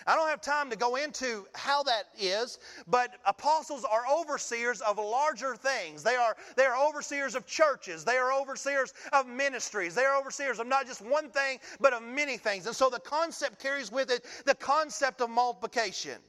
I 0.06 0.14
don't 0.14 0.28
have 0.28 0.40
time 0.40 0.70
to 0.70 0.76
go 0.76 0.96
into 0.96 1.46
how 1.54 1.82
that 1.82 2.04
is, 2.16 2.58
but 2.86 3.10
apostles 3.24 3.84
are 3.84 4.04
overseers 4.06 4.80
of 4.80 4.98
larger 4.98 5.56
things. 5.56 6.04
They 6.04 6.14
are, 6.14 6.36
they 6.56 6.64
are 6.64 6.88
overseers 6.88 7.34
of 7.34 7.46
churches. 7.46 8.04
They 8.04 8.16
are 8.16 8.32
overseers 8.32 8.94
of 9.12 9.26
ministries. 9.26 9.96
They 9.96 10.04
are 10.04 10.16
overseers 10.16 10.60
of 10.60 10.68
not 10.68 10.86
just 10.86 11.00
one 11.00 11.30
thing, 11.30 11.58
but 11.80 11.92
of 11.92 12.02
many 12.02 12.36
things. 12.36 12.66
And 12.66 12.76
so 12.76 12.88
the 12.88 13.00
concept 13.00 13.60
carries 13.60 13.90
with 13.90 14.10
it 14.10 14.24
the 14.44 14.54
concept 14.54 15.20
of 15.20 15.28
multiplication. 15.28 16.20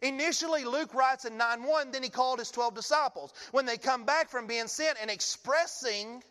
Initially, 0.00 0.64
Luke 0.64 0.94
writes 0.94 1.24
in 1.24 1.36
9 1.36 1.62
1, 1.64 1.90
then 1.90 2.02
he 2.02 2.08
called 2.08 2.38
his 2.38 2.50
12 2.50 2.74
disciples. 2.74 3.34
When 3.50 3.66
they 3.66 3.76
come 3.76 4.04
back 4.04 4.30
from 4.30 4.46
being 4.46 4.68
sent 4.68 4.96
and 5.00 5.10
expressing 5.10 6.22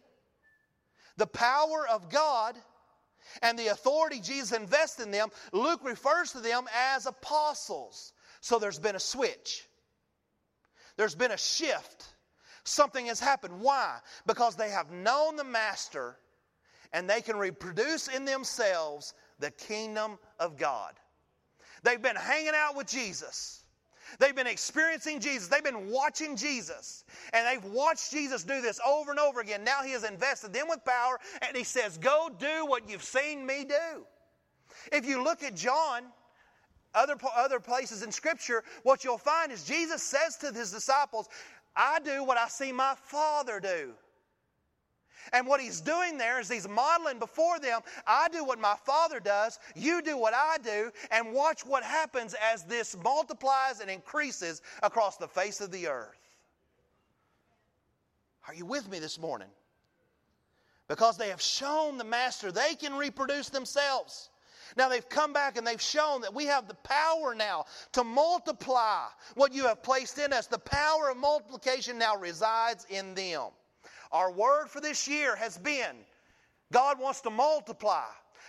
the 1.18 1.28
power 1.28 1.88
of 1.88 2.10
God, 2.10 2.56
and 3.42 3.58
the 3.58 3.68
authority 3.68 4.20
Jesus 4.20 4.52
invests 4.52 5.00
in 5.00 5.12
them, 5.12 5.30
Luke 5.52 5.82
refers 5.84 6.32
to 6.32 6.40
them 6.40 6.66
as 6.94 7.06
apostles. 7.06 8.14
So 8.42 8.60
there's 8.60 8.80
been 8.80 8.96
a 8.96 9.00
switch. 9.00 9.68
There's 10.96 11.16
been 11.16 11.32
a 11.32 11.38
shift. 11.38 12.06
Something 12.64 13.06
has 13.06 13.20
happened. 13.20 13.62
Why? 13.62 13.98
Because 14.26 14.56
they 14.56 14.70
have 14.70 14.92
known 14.92 15.36
the 15.36 15.44
Master 15.44 16.18
and 16.94 17.10
they 17.10 17.22
can 17.22 17.38
reproduce 17.38 18.08
in 18.08 18.26
themselves 18.26 19.14
the 19.40 19.52
kingdom 19.52 20.18
of 20.40 20.58
God. 20.58 20.94
They've 21.84 22.02
been 22.02 22.16
hanging 22.16 22.54
out 22.56 22.76
with 22.76 22.88
Jesus. 22.88 23.64
They've 24.20 24.36
been 24.36 24.48
experiencing 24.48 25.20
Jesus. 25.20 25.48
They've 25.48 25.64
been 25.64 25.90
watching 25.90 26.36
Jesus. 26.36 27.04
And 27.34 27.46
they've 27.46 27.72
watched 27.72 28.12
Jesus 28.12 28.44
do 28.44 28.62
this 28.62 28.80
over 28.86 29.12
and 29.12 29.20
over 29.20 29.42
again. 29.42 29.64
Now 29.64 29.84
he 29.84 29.92
has 29.92 30.04
invested 30.04 30.54
them 30.54 30.68
with 30.70 30.84
power 30.86 31.20
and 31.46 31.56
he 31.56 31.64
says, 31.64 31.98
Go 31.98 32.30
do 32.40 32.66
what 32.66 32.90
you've 32.90 33.04
seen 33.04 33.46
me 33.46 33.66
do. 33.66 34.06
If 34.92 35.06
you 35.06 35.24
look 35.24 35.44
at 35.44 35.56
John, 35.56 36.04
other, 36.94 37.16
other 37.36 37.60
places 37.60 38.04
in 38.04 38.12
Scripture, 38.12 38.64
what 38.84 39.04
you'll 39.04 39.18
find 39.18 39.52
is 39.52 39.64
Jesus 39.64 40.02
says 40.02 40.38
to 40.38 40.52
his 40.52 40.72
disciples, 40.72 41.28
I 41.76 42.00
do 42.00 42.24
what 42.24 42.38
I 42.38 42.48
see 42.48 42.72
my 42.72 42.96
Father 42.96 43.60
do. 43.60 43.94
And 45.34 45.48
what 45.48 45.62
he's 45.62 45.82
doing 45.82 46.18
there 46.18 46.40
is 46.40 46.50
he's 46.50 46.68
modeling 46.68 47.20
before 47.20 47.60
them 47.60 47.82
I 48.06 48.28
do 48.30 48.44
what 48.44 48.60
my 48.60 48.76
Father 48.86 49.20
does, 49.20 49.60
you 49.76 50.02
do 50.02 50.18
what 50.18 50.34
I 50.34 50.58
do, 50.64 50.92
and 51.12 51.34
watch 51.34 51.66
what 51.66 51.84
happens 51.84 52.36
as 52.54 52.64
this 52.64 52.96
multiplies 53.04 53.80
and 53.80 53.90
increases 53.90 54.62
across 54.84 55.18
the 55.18 55.28
face 55.28 55.62
of 55.62 55.72
the 55.72 55.88
earth. 55.88 56.18
Are 58.48 58.54
you 58.54 58.66
with 58.66 58.90
me 58.90 59.00
this 59.00 59.20
morning? 59.20 59.50
Because 60.88 61.18
they 61.18 61.30
have 61.30 61.42
shown 61.42 61.98
the 61.98 62.06
Master 62.06 62.52
they 62.52 62.76
can 62.76 62.96
reproduce 62.96 63.50
themselves. 63.50 64.30
Now 64.78 64.90
they've 64.90 65.08
come 65.08 65.34
back 65.34 65.58
and 65.58 65.66
they've 65.66 65.82
shown 65.82 66.22
that 66.22 66.34
we 66.34 66.46
have 66.46 66.68
the 66.68 66.76
power 66.76 67.36
now 67.36 67.66
to 67.94 68.04
multiply 68.04 69.08
what 69.36 69.54
you 69.54 69.66
have 69.66 69.82
placed 69.84 70.18
in 70.18 70.34
us. 70.34 70.48
The 70.48 70.60
power 70.60 71.10
of 71.10 71.18
multiplication 71.18 71.98
now 71.98 72.16
resides 72.16 72.86
in 72.90 73.16
them. 73.16 73.50
Our 74.12 74.32
word 74.32 74.70
for 74.70 74.82
this 74.82 75.08
year 75.08 75.36
has 75.36 75.58
been 75.58 75.96
God 76.72 77.00
wants 77.00 77.22
to 77.22 77.30
multiply. 77.30 78.06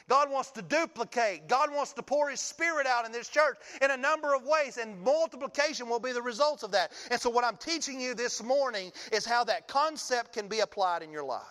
God 0.09 0.31
wants 0.31 0.51
to 0.53 0.63
duplicate. 0.63 1.49
God 1.49 1.73
wants 1.73 1.93
to 1.93 2.03
pour 2.03 2.31
His 2.31 2.41
Spirit 2.41 2.87
out 2.87 3.05
in 3.05 3.13
this 3.13 3.29
church 3.29 3.59
in 3.83 3.91
a 3.91 3.97
number 3.97 4.35
of 4.35 4.45
ways, 4.45 4.79
and 4.79 4.99
multiplication 5.03 5.89
will 5.89 6.01
be 6.01 6.13
the 6.13 6.23
results 6.23 6.63
of 6.63 6.73
that. 6.73 6.93
And 7.11 7.21
so, 7.21 7.29
what 7.29 7.45
I'm 7.45 7.59
teaching 7.59 8.01
you 8.01 8.15
this 8.15 8.43
morning 8.43 8.91
is 9.13 9.27
how 9.27 9.45
that 9.45 9.69
concept 9.69 10.33
can 10.33 10.49
be 10.49 10.61
applied 10.61 11.03
in 11.03 11.13
your 11.13 11.25
life. 11.25 11.43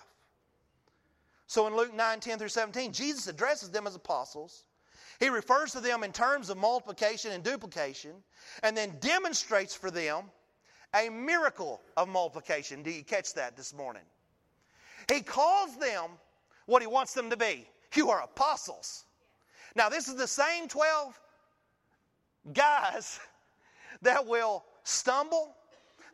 So, 1.45 1.67
in 1.67 1.75
Luke 1.75 1.93
9 1.93 2.19
10 2.19 2.39
through 2.39 2.49
17, 2.49 2.91
Jesus 2.93 3.27
addresses 3.27 3.69
them 3.69 3.85
as 3.85 3.95
apostles. 3.95 4.65
He 5.19 5.29
refers 5.29 5.71
to 5.71 5.79
them 5.79 6.03
in 6.03 6.11
terms 6.11 6.49
of 6.49 6.57
multiplication 6.57 7.31
and 7.31 7.43
duplication, 7.43 8.11
and 8.63 8.75
then 8.75 8.97
demonstrates 8.99 9.75
for 9.75 9.91
them 9.91 10.25
a 10.96 11.10
miracle 11.10 11.82
of 11.96 12.08
multiplication. 12.08 12.84
Do 12.84 12.91
you 12.91 13.03
catch 13.03 13.34
that 13.34 13.56
this 13.56 13.74
morning? 13.74 14.03
He 15.12 15.22
calls 15.22 15.77
them 15.77 16.12
what 16.65 16.82
he 16.82 16.88
wants 16.88 17.13
them 17.13 17.29
to 17.29 17.38
be. 17.38 17.67
You 17.96 18.10
are 18.10 18.22
apostles. 18.22 19.06
Now, 19.75 19.89
this 19.89 20.08
is 20.08 20.15
the 20.15 20.27
same 20.27 20.67
12 20.67 21.20
guys 22.53 23.20
that 24.01 24.25
will 24.25 24.65
stumble, 24.84 25.56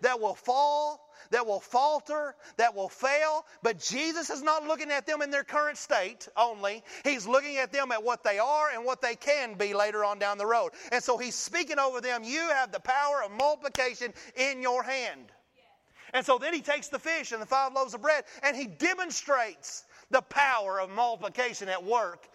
that 0.04 0.20
will 0.20 0.36
fall, 0.36 1.10
that 1.32 1.46
will 1.46 1.60
falter, 1.60 2.36
that 2.58 2.76
will 2.76 2.90
fail. 2.90 3.46
But 3.64 3.80
Jesus 3.80 4.30
is 4.30 4.42
not 4.42 4.68
looking 4.68 4.92
at 4.92 5.06
them 5.06 5.22
in 5.22 5.32
their 5.32 5.44
current 5.44 5.78
state 5.78 6.28
only. 6.38 6.84
He's 7.04 7.28
looking 7.28 7.58
at 7.58 7.72
them 7.72 7.92
at 7.92 8.04
what 8.04 8.24
they 8.24 8.38
are 8.38 8.70
and 8.74 8.86
what 8.86 9.02
they 9.02 9.16
can 9.16 9.56
be 9.56 9.74
later 9.74 10.06
on 10.06 10.20
down 10.20 10.38
the 10.38 10.46
road. 10.46 10.72
And 10.92 11.04
so 11.04 11.18
he's 11.18 11.36
speaking 11.36 11.80
over 11.80 12.02
them. 12.02 12.24
You 12.24 12.42
have 12.50 12.72
the 12.72 12.80
power 12.80 13.24
of 13.26 13.32
multiplication 13.32 14.14
in 14.36 14.62
your 14.62 14.84
hand. 14.84 15.32
And 16.14 16.26
so 16.26 16.38
then 16.38 16.54
he 16.54 16.62
takes 16.62 16.90
the 16.90 17.00
fish 17.00 17.32
and 17.32 17.42
the 17.42 17.48
five 17.48 17.74
loaves 17.74 17.96
of 17.96 18.02
bread 18.02 18.26
and 18.44 18.56
he 18.56 18.68
demonstrates 18.68 19.84
the 20.12 20.22
power 20.22 20.80
of 20.80 20.92
multiplication 20.92 21.70
at 21.70 21.84
work 21.84 22.28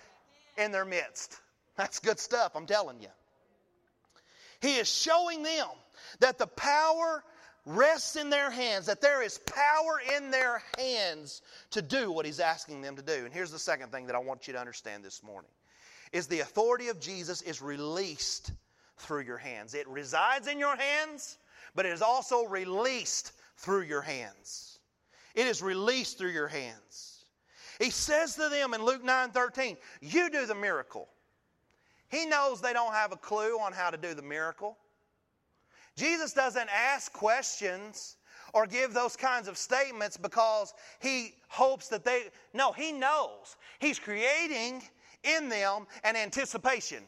in 0.56 0.72
their 0.72 0.84
midst. 0.84 1.40
That's 1.76 2.00
good 2.00 2.18
stuff, 2.18 2.52
I'm 2.56 2.66
telling 2.66 3.00
you. 3.00 3.08
He 4.60 4.76
is 4.76 4.88
showing 4.92 5.44
them 5.44 5.68
that 6.18 6.38
the 6.38 6.48
power 6.48 7.22
rests 7.68 8.16
in 8.16 8.30
their 8.30 8.50
hands, 8.50 8.86
that 8.86 9.02
there 9.02 9.22
is 9.22 9.38
power 9.38 10.00
in 10.16 10.30
their 10.30 10.62
hands 10.78 11.42
to 11.70 11.82
do 11.82 12.10
what 12.10 12.24
he's 12.24 12.40
asking 12.40 12.80
them 12.80 12.96
to 12.96 13.02
do. 13.02 13.24
And 13.24 13.32
here's 13.32 13.50
the 13.50 13.58
second 13.58 13.92
thing 13.92 14.06
that 14.06 14.16
I 14.16 14.18
want 14.18 14.46
you 14.46 14.54
to 14.54 14.60
understand 14.60 15.04
this 15.04 15.22
morning 15.22 15.50
is 16.12 16.26
the 16.26 16.40
authority 16.40 16.88
of 16.88 16.98
Jesus 16.98 17.42
is 17.42 17.60
released 17.60 18.52
through 18.96 19.22
your 19.22 19.36
hands. 19.36 19.74
It 19.74 19.86
resides 19.86 20.48
in 20.48 20.58
your 20.58 20.76
hands, 20.76 21.36
but 21.74 21.84
it 21.84 21.92
is 21.92 22.00
also 22.00 22.46
released 22.46 23.32
through 23.58 23.82
your 23.82 24.00
hands. 24.00 24.78
It 25.34 25.46
is 25.46 25.62
released 25.62 26.16
through 26.16 26.30
your 26.30 26.48
hands. 26.48 27.24
He 27.78 27.90
says 27.90 28.34
to 28.36 28.48
them 28.48 28.72
in 28.72 28.82
Luke 28.82 29.04
9 29.04 29.30
13, 29.30 29.76
You 30.00 30.30
do 30.30 30.46
the 30.46 30.54
miracle. 30.54 31.08
He 32.08 32.24
knows 32.24 32.60
they 32.60 32.72
don't 32.72 32.94
have 32.94 33.12
a 33.12 33.16
clue 33.16 33.58
on 33.60 33.74
how 33.74 33.90
to 33.90 33.98
do 33.98 34.14
the 34.14 34.22
miracle. 34.22 34.78
Jesus 35.98 36.32
doesn't 36.32 36.68
ask 36.72 37.12
questions 37.12 38.16
or 38.54 38.66
give 38.66 38.94
those 38.94 39.16
kinds 39.16 39.48
of 39.48 39.58
statements 39.58 40.16
because 40.16 40.72
he 41.00 41.34
hopes 41.48 41.88
that 41.88 42.04
they. 42.04 42.24
No, 42.54 42.72
he 42.72 42.92
knows. 42.92 43.56
He's 43.80 43.98
creating 43.98 44.82
in 45.24 45.48
them 45.48 45.86
an 46.04 46.16
anticipation. 46.16 47.02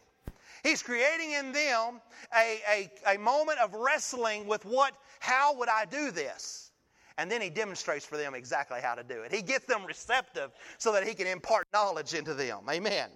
He's 0.63 0.83
creating 0.83 1.33
in 1.33 1.53
them 1.53 2.01
a, 2.37 2.61
a, 2.71 3.15
a 3.15 3.19
moment 3.19 3.59
of 3.61 3.73
wrestling 3.73 4.47
with 4.47 4.65
what, 4.67 4.93
how 5.21 5.57
would 5.57 5.69
I 5.69 5.87
do 5.87 6.11
this? 6.11 6.73
And 7.17 7.31
then 7.31 7.41
he 7.41 7.51
demonstrates 7.51 8.05
for 8.05 8.17
them 8.17 8.35
exactly 8.35 8.81
how 8.83 8.95
to 8.95 9.03
do 9.03 9.23
it. 9.23 9.33
He 9.33 9.43
gets 9.43 9.65
them 9.67 9.85
receptive 9.87 10.51
so 10.79 10.93
that 10.93 11.07
he 11.07 11.15
can 11.15 11.27
impart 11.27 11.67
knowledge 11.73 12.15
into 12.15 12.35
them. 12.35 12.61
Amen. 12.69 13.11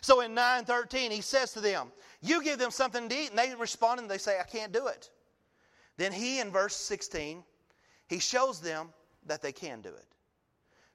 So 0.00 0.20
in 0.20 0.34
9:13, 0.34 1.10
he 1.10 1.20
says 1.20 1.52
to 1.52 1.60
them, 1.60 1.92
You 2.20 2.42
give 2.42 2.58
them 2.58 2.70
something 2.70 3.08
to 3.08 3.14
eat, 3.14 3.30
and 3.30 3.38
they 3.38 3.54
respond 3.54 4.00
and 4.00 4.10
they 4.10 4.18
say, 4.18 4.38
I 4.40 4.44
can't 4.44 4.72
do 4.72 4.88
it. 4.88 5.10
Then 5.96 6.12
he, 6.12 6.40
in 6.40 6.50
verse 6.50 6.76
16, 6.76 7.44
he 8.08 8.18
shows 8.18 8.60
them 8.60 8.88
that 9.26 9.42
they 9.42 9.52
can 9.52 9.80
do 9.80 9.90
it. 9.90 10.06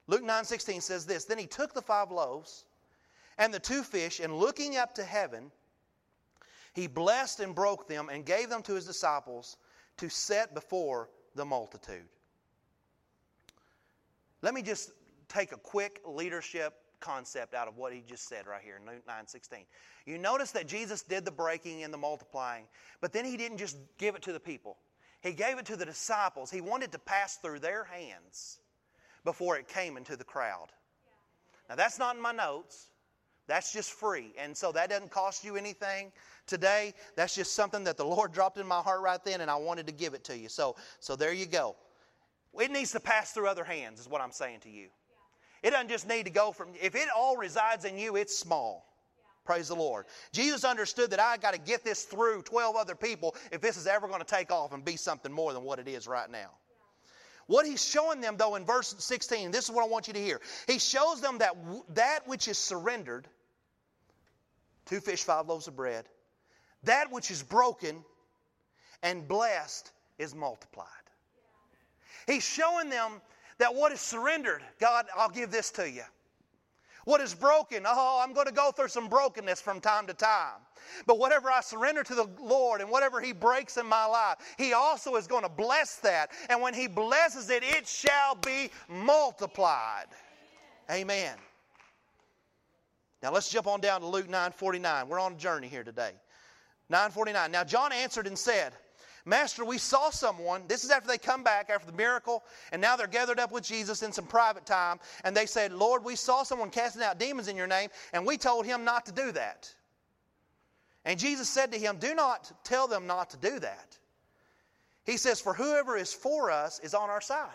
Luke 0.08 0.24
9 0.24 0.44
16 0.44 0.82
says 0.82 1.06
this 1.06 1.26
Then 1.26 1.38
he 1.38 1.48
took 1.48 1.74
the 1.74 1.82
five 1.82 2.12
loaves 2.12 2.66
and 3.38 3.54
the 3.54 3.60
two 3.60 3.84
fish, 3.84 4.20
and 4.20 4.38
looking 4.38 4.78
up 4.78 4.94
to 4.96 5.04
heaven, 5.04 5.52
he 6.74 6.88
blessed 6.88 7.40
and 7.40 7.56
broke 7.56 7.88
them 7.88 8.10
and 8.10 8.26
gave 8.26 8.50
them 8.50 8.62
to 8.64 8.74
his 8.74 8.86
disciples 8.86 9.58
to 9.98 10.10
set 10.10 10.54
before 10.54 11.10
the 11.36 11.46
multitude. 11.46 12.08
Let 14.42 14.54
me 14.54 14.62
just 14.62 14.92
take 15.30 15.52
a 15.52 15.58
quick 15.58 16.02
leadership 16.06 16.74
concept 17.04 17.54
out 17.54 17.68
of 17.68 17.78
what 17.78 17.94
he 17.94 18.02
just 18.02 18.28
said 18.28 18.48
right 18.48 18.62
here 18.64 18.80
in 18.80 18.88
Luke 18.88 19.04
9 19.06 19.28
16. 19.28 19.60
You 20.06 20.18
notice 20.18 20.52
that 20.52 20.68
Jesus 20.68 21.04
did 21.04 21.26
the 21.26 21.32
breaking 21.32 21.84
and 21.84 21.94
the 21.94 21.98
multiplying, 21.98 22.66
but 23.02 23.12
then 23.12 23.26
he 23.26 23.38
didn't 23.38 23.58
just 23.58 23.78
give 23.98 24.16
it 24.16 24.22
to 24.24 24.34
the 24.34 24.40
people, 24.40 24.78
he 25.22 25.34
gave 25.34 25.58
it 25.58 25.66
to 25.66 25.76
the 25.76 25.86
disciples. 25.86 26.50
He 26.50 26.62
wanted 26.62 26.92
to 26.94 27.00
pass 27.00 27.38
through 27.38 27.60
their 27.60 27.84
hands 27.84 28.60
before 29.24 29.58
it 29.58 29.68
came 29.68 29.98
into 29.98 30.16
the 30.16 30.24
crowd. 30.24 30.68
Now, 31.70 31.76
that's 31.76 32.00
not 32.00 32.16
in 32.16 32.22
my 32.22 32.34
notes. 32.34 32.90
That's 33.48 33.74
just 33.74 33.92
free. 33.92 34.34
And 34.38 34.56
so 34.56 34.72
that 34.72 34.90
doesn't 34.90 35.12
cost 35.12 35.44
you 35.44 35.56
anything 35.56 36.12
today. 36.48 36.94
That's 37.16 37.36
just 37.36 37.54
something 37.56 37.84
that 37.84 37.98
the 37.98 38.06
Lord 38.06 38.32
dropped 38.32 38.58
in 38.58 38.66
my 38.66 38.80
heart 38.80 39.02
right 39.02 39.24
then, 39.24 39.42
and 39.42 39.52
I 39.52 39.56
wanted 39.56 39.86
to 39.88 39.94
give 39.94 40.14
it 40.14 40.24
to 40.26 40.38
you. 40.38 40.50
So, 40.50 40.76
so 41.00 41.16
there 41.16 41.34
you 41.34 41.46
go. 41.46 41.76
It 42.60 42.72
needs 42.72 42.92
to 42.92 43.00
pass 43.00 43.32
through 43.32 43.48
other 43.48 43.64
hands, 43.64 44.00
is 44.00 44.08
what 44.08 44.22
I'm 44.22 44.32
saying 44.32 44.62
to 44.62 44.70
you. 44.70 44.88
It 45.64 45.72
doesn't 45.72 45.90
just 45.90 46.08
need 46.08 46.26
to 46.26 46.32
go 46.32 46.52
from, 46.52 46.70
if 46.82 46.94
it 46.94 47.08
all 47.16 47.38
resides 47.38 47.86
in 47.86 47.98
you, 47.98 48.18
it's 48.18 48.38
small. 48.38 48.86
Praise 49.46 49.70
the 49.70 49.76
Lord. 49.76 50.06
Jesus 50.32 50.64
understood 50.64 51.12
that 51.12 51.20
I 51.20 51.38
got 51.38 51.54
to 51.54 51.60
get 51.60 51.84
this 51.84 52.04
through 52.04 52.44
12 52.44 52.76
other 52.76 52.96
people 52.96 53.36
if 53.52 53.62
this 53.62 53.78
is 53.78 53.88
ever 53.88 54.08
going 54.08 54.20
to 54.20 54.26
take 54.26 54.52
off 54.52 54.74
and 54.74 54.86
be 54.86 54.96
something 54.96 55.32
more 55.32 55.54
than 55.54 55.64
what 55.64 55.80
it 55.80 55.88
is 55.88 56.08
right 56.08 56.30
now. 56.30 56.52
What 57.48 57.66
he's 57.66 57.84
showing 57.84 58.22
them, 58.22 58.38
though, 58.38 58.56
in 58.56 58.66
verse 58.66 58.96
16, 58.98 59.52
this 59.52 59.66
is 59.66 59.72
what 59.72 59.84
I 59.84 59.88
want 59.88 60.08
you 60.08 60.14
to 60.14 60.20
hear. 60.22 60.40
He 60.66 60.80
shows 60.80 61.20
them 61.20 61.40
that 61.40 61.56
that 61.90 62.26
which 62.26 62.48
is 62.48 62.58
surrendered, 62.58 63.28
two 64.86 65.02
fish, 65.02 65.24
five 65.24 65.48
loaves 65.48 65.68
of 65.68 65.76
bread, 65.76 66.06
that 66.84 67.12
which 67.12 67.32
is 67.32 67.44
broken 67.44 68.04
and 69.02 69.28
blessed 69.28 69.92
is 70.18 70.34
multiplied. 70.34 70.88
He's 72.28 72.44
showing 72.46 72.90
them 72.90 73.22
that 73.60 73.74
what 73.74 73.92
is 73.92 74.02
surrendered, 74.02 74.62
God, 74.80 75.06
I'll 75.16 75.30
give 75.30 75.52
this 75.52 75.72
to 75.72 75.90
you. 75.90 76.04
What 77.06 77.20
is 77.20 77.34
broken, 77.34 77.84
oh, 77.86 78.22
I'm 78.24 78.34
going 78.34 78.48
to 78.48 78.54
go 78.54 78.72
through 78.72 78.88
some 78.88 79.10
brokenness 79.10 79.60
from 79.60 79.82
time 79.82 80.08
to 80.08 80.14
time. 80.14 80.62
But 81.06 81.20
whatever 81.20 81.52
I 81.52 81.62
surrender 81.62 82.04
to 82.04 82.16
the 82.16 82.28
Lord 82.40 82.80
and 82.80 82.90
whatever 82.90 83.20
He 83.20 83.34
breaks 83.34 83.78
in 83.78 83.86
my 83.86 84.06
life, 84.06 84.38
He 84.58 84.74
also 84.74 85.16
is 85.16 85.28
going 85.28 85.44
to 85.44 85.50
bless 85.50 85.98
that. 85.98 86.32
And 86.50 86.62
when 86.62 86.74
He 86.74 86.88
blesses 86.88 87.50
it, 87.50 87.64
it 87.64 87.88
shall 87.88 88.36
be 88.36 88.70
multiplied. 88.88 90.08
Amen. 90.90 91.36
Now 93.22 93.32
let's 93.32 93.50
jump 93.50 93.68
on 93.68 93.82
down 93.82 94.02
to 94.02 94.08
Luke 94.08 94.28
9:49. 94.28 95.08
We're 95.08 95.20
on 95.20 95.34
a 95.34 95.38
journey 95.38 95.68
here 95.68 95.84
today. 95.84 96.12
9:49. 96.92 97.52
Now 97.52 97.64
John 97.64 97.92
answered 97.92 98.28
and 98.28 98.38
said, 98.38 98.74
Master, 99.26 99.64
we 99.64 99.78
saw 99.78 100.10
someone. 100.10 100.64
This 100.68 100.84
is 100.84 100.92
after 100.92 101.08
they 101.08 101.18
come 101.18 101.44
back 101.44 101.70
after 101.70 101.90
the 101.90 101.98
miracle, 101.98 102.44
and 102.72 102.82
now 102.82 102.96
they're 102.96 103.08
gathered 103.08 103.40
up 103.40 103.52
with 103.52 103.64
Jesus 103.64 104.04
in 104.04 104.12
some 104.12 104.26
private 104.26 104.66
time, 104.66 105.00
and 105.24 105.36
they 105.36 105.46
said, 105.46 105.72
Lord, 105.72 106.04
we 106.04 106.16
saw 106.16 106.44
someone 106.44 106.70
casting 106.70 107.04
out 107.04 107.20
demons 107.20 107.48
in 107.48 107.56
your 107.56 107.68
name, 107.68 107.90
and 108.12 108.26
we 108.26 108.38
told 108.38 108.66
him 108.66 108.84
not 108.84 109.06
to 109.06 109.12
do 109.14 109.32
that. 109.32 109.74
And 111.06 111.20
Jesus 111.20 111.50
said 111.50 111.72
to 111.72 111.80
him, 111.80 111.98
Do 112.00 112.14
not 112.16 112.52
tell 112.64 112.88
them 112.88 113.08
not 113.08 113.30
to 113.32 113.38
do 113.38 113.60
that. 113.60 113.98
He 115.06 115.18
says, 115.18 115.40
For 115.40 115.54
whoever 115.54 115.98
is 115.98 116.14
for 116.14 116.52
us 116.52 116.80
is 116.80 116.94
on 116.94 117.10
our 117.10 117.22
side. 117.22 117.50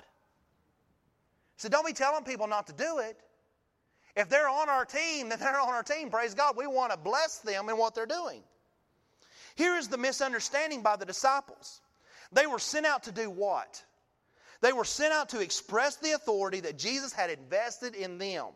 So 1.56 1.68
don't 1.68 1.86
be 1.86 1.92
telling 1.92 2.24
people 2.24 2.46
not 2.46 2.66
to 2.68 2.72
do 2.72 2.98
it. 2.98 3.18
If 4.16 4.28
they're 4.28 4.48
on 4.48 4.68
our 4.68 4.84
team, 4.84 5.28
then 5.28 5.38
they're 5.38 5.60
on 5.60 5.68
our 5.68 5.82
team. 5.82 6.10
Praise 6.10 6.34
God. 6.34 6.56
We 6.56 6.66
want 6.66 6.92
to 6.92 6.98
bless 6.98 7.38
them 7.38 7.68
in 7.68 7.76
what 7.76 7.94
they're 7.94 8.06
doing. 8.06 8.42
Here 9.58 9.74
is 9.74 9.88
the 9.88 9.98
misunderstanding 9.98 10.82
by 10.82 10.94
the 10.94 11.04
disciples. 11.04 11.80
They 12.30 12.46
were 12.46 12.60
sent 12.60 12.86
out 12.86 13.02
to 13.02 13.12
do 13.12 13.28
what? 13.28 13.82
They 14.60 14.72
were 14.72 14.84
sent 14.84 15.12
out 15.12 15.30
to 15.30 15.40
express 15.40 15.96
the 15.96 16.12
authority 16.12 16.60
that 16.60 16.78
Jesus 16.78 17.12
had 17.12 17.28
invested 17.28 17.96
in 17.96 18.18
them. 18.18 18.46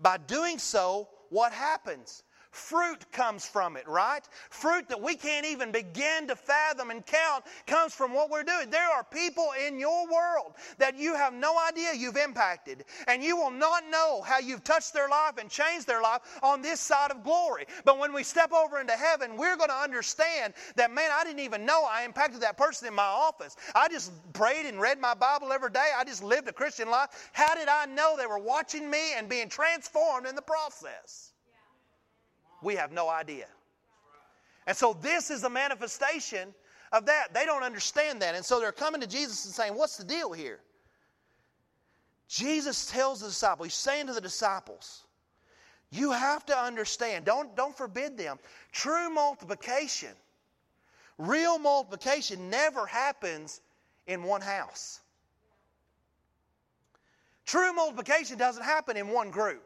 By 0.00 0.16
doing 0.16 0.58
so, 0.58 1.08
what 1.30 1.52
happens? 1.52 2.24
Fruit 2.56 3.12
comes 3.12 3.44
from 3.44 3.76
it, 3.76 3.86
right? 3.86 4.26
Fruit 4.48 4.88
that 4.88 5.00
we 5.00 5.14
can't 5.14 5.44
even 5.44 5.70
begin 5.70 6.26
to 6.26 6.34
fathom 6.34 6.90
and 6.90 7.04
count 7.04 7.44
comes 7.66 7.92
from 7.92 8.14
what 8.14 8.30
we're 8.30 8.42
doing. 8.42 8.70
There 8.70 8.90
are 8.90 9.04
people 9.04 9.50
in 9.66 9.78
your 9.78 10.10
world 10.10 10.54
that 10.78 10.98
you 10.98 11.14
have 11.14 11.34
no 11.34 11.58
idea 11.68 11.92
you've 11.94 12.16
impacted, 12.16 12.86
and 13.08 13.22
you 13.22 13.36
will 13.36 13.50
not 13.50 13.84
know 13.90 14.22
how 14.22 14.38
you've 14.38 14.64
touched 14.64 14.94
their 14.94 15.06
life 15.06 15.34
and 15.38 15.50
changed 15.50 15.86
their 15.86 16.00
life 16.00 16.22
on 16.42 16.62
this 16.62 16.80
side 16.80 17.10
of 17.10 17.22
glory. 17.22 17.66
But 17.84 17.98
when 17.98 18.14
we 18.14 18.22
step 18.22 18.52
over 18.52 18.80
into 18.80 18.94
heaven, 18.94 19.36
we're 19.36 19.58
going 19.58 19.68
to 19.68 19.76
understand 19.76 20.54
that, 20.76 20.90
man, 20.90 21.10
I 21.12 21.24
didn't 21.24 21.40
even 21.40 21.66
know 21.66 21.84
I 21.84 22.04
impacted 22.04 22.40
that 22.40 22.56
person 22.56 22.88
in 22.88 22.94
my 22.94 23.02
office. 23.02 23.54
I 23.74 23.88
just 23.88 24.12
prayed 24.32 24.64
and 24.64 24.80
read 24.80 24.98
my 24.98 25.12
Bible 25.12 25.52
every 25.52 25.70
day. 25.70 25.90
I 25.94 26.04
just 26.04 26.24
lived 26.24 26.48
a 26.48 26.52
Christian 26.54 26.88
life. 26.88 27.30
How 27.34 27.54
did 27.54 27.68
I 27.68 27.84
know 27.84 28.16
they 28.16 28.26
were 28.26 28.38
watching 28.38 28.88
me 28.90 29.12
and 29.14 29.28
being 29.28 29.50
transformed 29.50 30.26
in 30.26 30.34
the 30.34 30.42
process? 30.42 31.34
We 32.62 32.74
have 32.76 32.92
no 32.92 33.08
idea. 33.08 33.46
And 34.66 34.76
so 34.76 34.96
this 35.00 35.30
is 35.30 35.44
a 35.44 35.50
manifestation 35.50 36.54
of 36.92 37.06
that. 37.06 37.32
They 37.32 37.44
don't 37.44 37.62
understand 37.62 38.22
that. 38.22 38.34
And 38.34 38.44
so 38.44 38.60
they're 38.60 38.72
coming 38.72 39.00
to 39.00 39.06
Jesus 39.06 39.44
and 39.44 39.54
saying, 39.54 39.74
What's 39.74 39.96
the 39.96 40.04
deal 40.04 40.32
here? 40.32 40.60
Jesus 42.28 42.86
tells 42.90 43.20
the 43.20 43.28
disciples, 43.28 43.68
He's 43.68 43.74
saying 43.74 44.08
to 44.08 44.12
the 44.12 44.20
disciples, 44.20 45.04
You 45.90 46.10
have 46.10 46.44
to 46.46 46.58
understand, 46.58 47.24
don't, 47.24 47.54
don't 47.56 47.76
forbid 47.76 48.18
them. 48.18 48.38
True 48.72 49.10
multiplication, 49.10 50.12
real 51.18 51.58
multiplication 51.58 52.50
never 52.50 52.86
happens 52.86 53.60
in 54.06 54.22
one 54.22 54.40
house. 54.40 55.00
True 57.44 57.72
multiplication 57.72 58.38
doesn't 58.38 58.64
happen 58.64 58.96
in 58.96 59.08
one 59.08 59.30
group. 59.30 59.65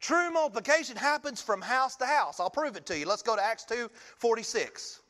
True 0.00 0.30
multiplication 0.30 0.96
happens 0.96 1.40
from 1.40 1.62
house 1.62 1.96
to 1.96 2.06
house. 2.06 2.38
I'll 2.38 2.50
prove 2.50 2.76
it 2.76 2.86
to 2.86 2.98
you. 2.98 3.06
Let's 3.06 3.22
go 3.22 3.36
to 3.36 3.42
Acts 3.42 3.64
2 3.64 3.90
46. 4.18 5.00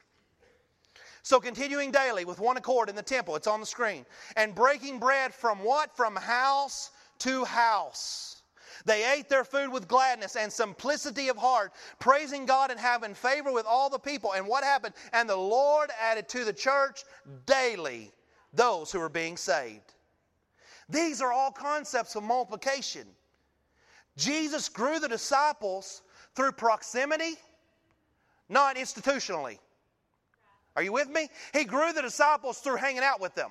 So 1.23 1.41
continuing 1.41 1.91
daily 1.91 2.25
with 2.25 2.39
one 2.39 2.57
accord 2.57 2.89
in 2.89 2.95
the 2.95 3.03
temple, 3.03 3.35
it's 3.35 3.49
on 3.49 3.59
the 3.59 3.67
screen, 3.67 4.07
and 4.37 4.55
breaking 4.55 5.01
bread 5.01 5.35
from 5.35 5.59
what? 5.59 5.97
From 5.97 6.15
house 6.15 6.93
to 7.19 7.45
house. 7.45 8.43
They 8.85 9.13
ate 9.13 9.29
their 9.29 9.43
food 9.43 9.73
with 9.73 9.89
gladness 9.89 10.37
and 10.37 10.53
simplicity 10.53 11.29
of 11.29 11.37
heart, 11.37 11.73
praising 11.99 12.47
God 12.47 12.71
and 12.71 12.79
having 12.79 13.15
favor 13.15 13.51
with 13.51 13.67
all 13.67 13.91
the 13.91 13.99
people. 13.99 14.35
And 14.35 14.47
what 14.47 14.63
happened? 14.63 14.95
And 15.13 15.29
the 15.29 15.35
Lord 15.35 15.91
added 16.01 16.29
to 16.29 16.45
the 16.45 16.53
church 16.53 17.03
daily 17.47 18.13
those 18.53 18.93
who 18.93 19.01
were 19.01 19.09
being 19.09 19.37
saved. 19.37 19.95
These 20.89 21.21
are 21.21 21.33
all 21.33 21.51
concepts 21.51 22.15
of 22.15 22.23
multiplication. 22.23 23.09
Jesus 24.17 24.69
grew 24.69 24.99
the 24.99 25.09
disciples 25.09 26.03
through 26.35 26.53
proximity, 26.53 27.37
not 28.49 28.77
institutionally. 28.77 29.59
Are 30.77 30.83
you 30.83 30.93
with 30.93 31.09
me? 31.09 31.29
He 31.53 31.65
grew 31.65 31.93
the 31.93 32.03
disciples 32.03 32.59
through 32.59 32.77
hanging 32.77 33.03
out 33.03 33.19
with 33.19 33.35
them, 33.35 33.51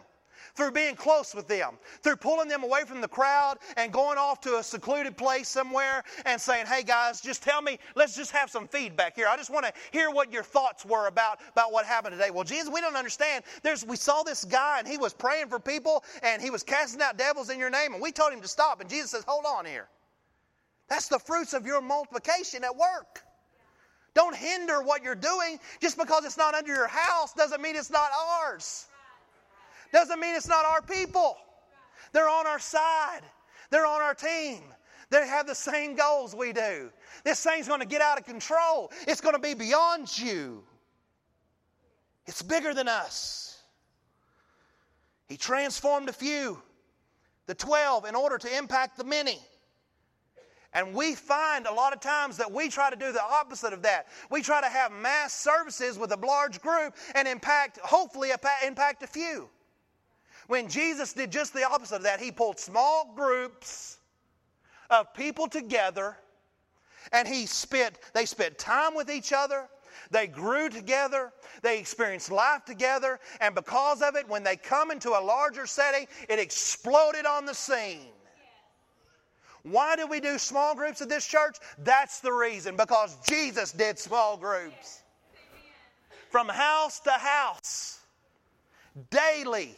through 0.54 0.71
being 0.71 0.95
close 0.95 1.34
with 1.34 1.47
them, 1.47 1.73
through 2.04 2.17
pulling 2.17 2.47
them 2.47 2.63
away 2.63 2.84
from 2.86 3.01
the 3.01 3.08
crowd 3.08 3.58
and 3.78 3.91
going 3.91 4.19
off 4.19 4.41
to 4.41 4.58
a 4.58 4.63
secluded 4.63 5.17
place 5.17 5.47
somewhere 5.47 6.04
and 6.25 6.39
saying, 6.39 6.67
Hey 6.67 6.84
guys, 6.84 7.21
just 7.21 7.41
tell 7.41 7.63
me, 7.63 7.80
let's 7.95 8.15
just 8.15 8.32
have 8.32 8.51
some 8.51 8.67
feedback 8.67 9.15
here. 9.15 9.28
I 9.28 9.38
just 9.38 9.49
want 9.49 9.65
to 9.65 9.73
hear 9.91 10.12
what 10.12 10.32
your 10.32 10.43
thoughts 10.43 10.86
were 10.86 11.08
about, 11.08 11.39
about 11.51 11.71
what 11.71 11.86
happened 11.86 12.13
today. 12.13 12.30
Well, 12.30 12.43
Jesus, 12.43 12.69
we 12.69 12.80
don't 12.80 12.95
understand. 12.95 13.43
There's, 13.63 13.84
we 13.84 13.95
saw 13.95 14.21
this 14.21 14.45
guy 14.45 14.78
and 14.80 14.88
he 14.88 14.97
was 14.97 15.13
praying 15.13 15.47
for 15.47 15.60
people 15.60 16.04
and 16.21 16.41
he 16.41 16.51
was 16.51 16.62
casting 16.62 17.01
out 17.01 17.17
devils 17.17 17.49
in 17.49 17.58
your 17.58 17.71
name 17.71 17.93
and 17.93 18.01
we 18.01 18.12
told 18.12 18.34
him 18.34 18.41
to 18.41 18.47
stop. 18.47 18.82
And 18.82 18.89
Jesus 18.89 19.12
says, 19.12 19.23
Hold 19.28 19.45
on 19.45 19.65
here. 19.65 19.88
That's 20.88 21.08
the 21.08 21.19
fruits 21.19 21.54
of 21.54 21.65
your 21.65 21.82
multiplication 21.82 22.63
at 22.63 22.76
work. 22.76 23.24
Don't 24.13 24.36
hinder 24.36 24.82
what 24.82 25.04
you're 25.04 25.13
doing 25.13 25.60
just 25.82 25.98
because 25.98 26.24
it's 26.24 26.38
not 26.38 26.54
under 26.54 26.74
your 26.74 26.88
house 26.88 27.34
doesn't 27.34 27.62
mean 27.62 27.76
it's 27.76 27.91
not 27.91 28.10
ours. 28.13 28.88
Doesn't 29.91 30.19
mean 30.19 30.36
it's 30.36 30.48
not 30.48 30.65
our 30.65 30.82
people. 30.82 31.38
They're 32.13 32.30
on 32.30 32.48
our 32.48 32.60
side. 32.60 33.21
They're 33.69 33.86
on 33.86 34.02
our 34.02 34.13
team. 34.13 34.62
They 35.10 35.28
have 35.28 35.48
the 35.48 35.56
same 35.56 35.95
goals 35.95 36.34
we 36.34 36.54
do. 36.54 36.91
This 37.24 37.43
thing's 37.43 37.67
going 37.67 37.82
to 37.82 37.86
get 37.86 38.02
out 38.02 38.17
of 38.17 38.26
control. 38.26 38.91
It's 39.08 39.21
going 39.21 39.36
to 39.36 39.41
be 39.41 39.54
beyond 39.54 40.17
you. 40.17 40.63
It's 42.26 42.41
bigger 42.41 42.74
than 42.74 42.88
us. 42.88 43.62
He 45.28 45.38
transformed 45.38 46.10
a 46.10 46.13
few, 46.13 46.62
the 47.48 47.56
12, 47.56 48.06
in 48.06 48.15
order 48.15 48.38
to 48.38 48.58
impact 48.58 48.98
the 48.98 49.04
many. 49.04 49.39
And 50.76 50.94
we 50.94 51.16
find 51.16 51.66
a 51.66 51.74
lot 51.74 51.94
of 51.94 52.02
times 52.02 52.36
that 52.36 52.52
we 52.52 52.68
try 52.68 52.90
to 52.90 52.98
do 52.98 53.14
the 53.14 53.24
opposite 53.24 53.72
of 53.72 53.82
that. 53.84 54.08
We 54.30 54.42
try 54.42 54.60
to 54.60 54.68
have 54.68 54.92
mass 54.92 55.34
services 55.34 55.98
with 55.98 56.12
a 56.12 56.18
large 56.18 56.62
group 56.62 56.94
and 57.16 57.30
impact, 57.30 57.80
hopefully, 57.80 58.32
impact 58.64 59.02
a 59.02 59.08
few. 59.08 59.50
When 60.48 60.68
Jesus 60.68 61.14
did 61.14 61.32
just 61.32 61.54
the 61.54 61.66
opposite 61.66 61.96
of 61.96 62.04
that, 62.04 62.20
he 62.20 62.30
pulled 62.30 62.60
small 62.60 63.14
groups 63.16 63.98
of 64.90 65.14
people 65.14 65.48
together 65.48 66.18
and 67.12 67.28
he 67.28 67.46
spent 67.46 67.98
they 68.14 68.26
spent 68.26 68.58
time 68.58 68.96
with 68.96 69.10
each 69.10 69.34
other 69.34 69.68
they 70.12 70.28
grew 70.28 70.70
together 70.70 71.32
they 71.62 71.80
experienced 71.80 72.32
life 72.32 72.64
together 72.66 73.20
and 73.42 73.56
because 73.56 74.02
of 74.02 74.16
it 74.16 74.28
when 74.28 74.44
they 74.44 74.56
come 74.56 74.92
into 74.92 75.10
a 75.10 75.22
larger 75.22 75.66
setting 75.66 76.08
it 76.30 76.38
exploded 76.38 77.26
on 77.26 77.46
the 77.46 77.54
scene 77.54 78.12
why 79.65 79.95
do 79.95 80.06
we 80.06 80.19
do 80.19 80.38
small 80.38 80.75
groups 80.75 81.01
at 81.01 81.10
this 81.10 81.25
church? 81.25 81.58
That's 81.80 82.19
the 82.19 82.32
reason, 82.32 82.75
because 82.75 83.17
Jesus 83.28 83.71
did 83.71 83.97
small 83.97 84.38
groups. 84.38 85.01
From 86.30 86.47
house 86.47 86.99
to 86.99 87.12
house, 87.12 87.99
daily. 89.10 89.75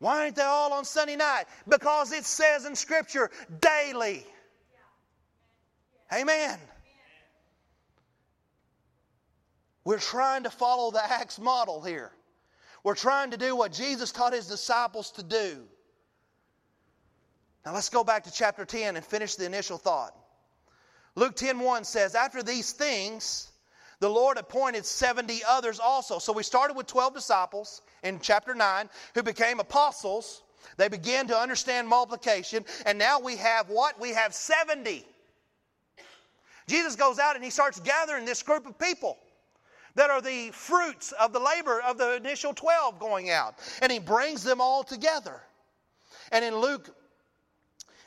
Why 0.00 0.24
aren't 0.24 0.36
they 0.36 0.42
all 0.42 0.74
on 0.74 0.84
Sunday 0.84 1.16
night? 1.16 1.44
Because 1.66 2.12
it 2.12 2.24
says 2.26 2.66
in 2.66 2.74
Scripture, 2.74 3.30
daily. 3.60 4.26
Amen. 6.12 6.58
We're 9.84 9.98
trying 9.98 10.42
to 10.42 10.50
follow 10.50 10.90
the 10.90 11.02
Acts 11.02 11.38
model 11.38 11.80
here. 11.80 12.12
We're 12.82 12.94
trying 12.94 13.30
to 13.30 13.38
do 13.38 13.56
what 13.56 13.72
Jesus 13.72 14.12
taught 14.12 14.34
his 14.34 14.46
disciples 14.46 15.10
to 15.12 15.22
do. 15.22 15.62
Now 17.64 17.72
let's 17.72 17.88
go 17.88 18.04
back 18.04 18.24
to 18.24 18.30
chapter 18.30 18.64
10 18.64 18.96
and 18.96 19.04
finish 19.04 19.36
the 19.36 19.46
initial 19.46 19.78
thought. 19.78 20.14
Luke 21.14 21.36
10:1 21.36 21.84
says, 21.84 22.14
"After 22.14 22.42
these 22.42 22.72
things, 22.72 23.52
the 24.00 24.10
Lord 24.10 24.36
appointed 24.36 24.84
70 24.84 25.42
others 25.44 25.80
also." 25.80 26.18
So 26.18 26.32
we 26.32 26.42
started 26.42 26.76
with 26.76 26.86
12 26.86 27.14
disciples 27.14 27.80
in 28.02 28.20
chapter 28.20 28.54
9 28.54 28.90
who 29.14 29.22
became 29.22 29.60
apostles. 29.60 30.42
They 30.76 30.88
began 30.88 31.26
to 31.28 31.38
understand 31.38 31.88
multiplication, 31.88 32.66
and 32.84 32.98
now 32.98 33.18
we 33.18 33.36
have 33.36 33.68
what? 33.68 33.98
We 33.98 34.12
have 34.12 34.34
70. 34.34 35.08
Jesus 36.66 36.96
goes 36.96 37.18
out 37.18 37.36
and 37.36 37.44
he 37.44 37.50
starts 37.50 37.78
gathering 37.80 38.24
this 38.24 38.42
group 38.42 38.66
of 38.66 38.78
people 38.78 39.18
that 39.94 40.10
are 40.10 40.20
the 40.20 40.50
fruits 40.50 41.12
of 41.12 41.32
the 41.32 41.38
labor 41.38 41.80
of 41.80 41.98
the 41.98 42.14
initial 42.14 42.52
12 42.52 42.98
going 42.98 43.30
out, 43.30 43.58
and 43.80 43.92
he 43.92 43.98
brings 43.98 44.42
them 44.42 44.60
all 44.60 44.82
together. 44.82 45.46
And 46.32 46.44
in 46.44 46.56
Luke 46.56 46.88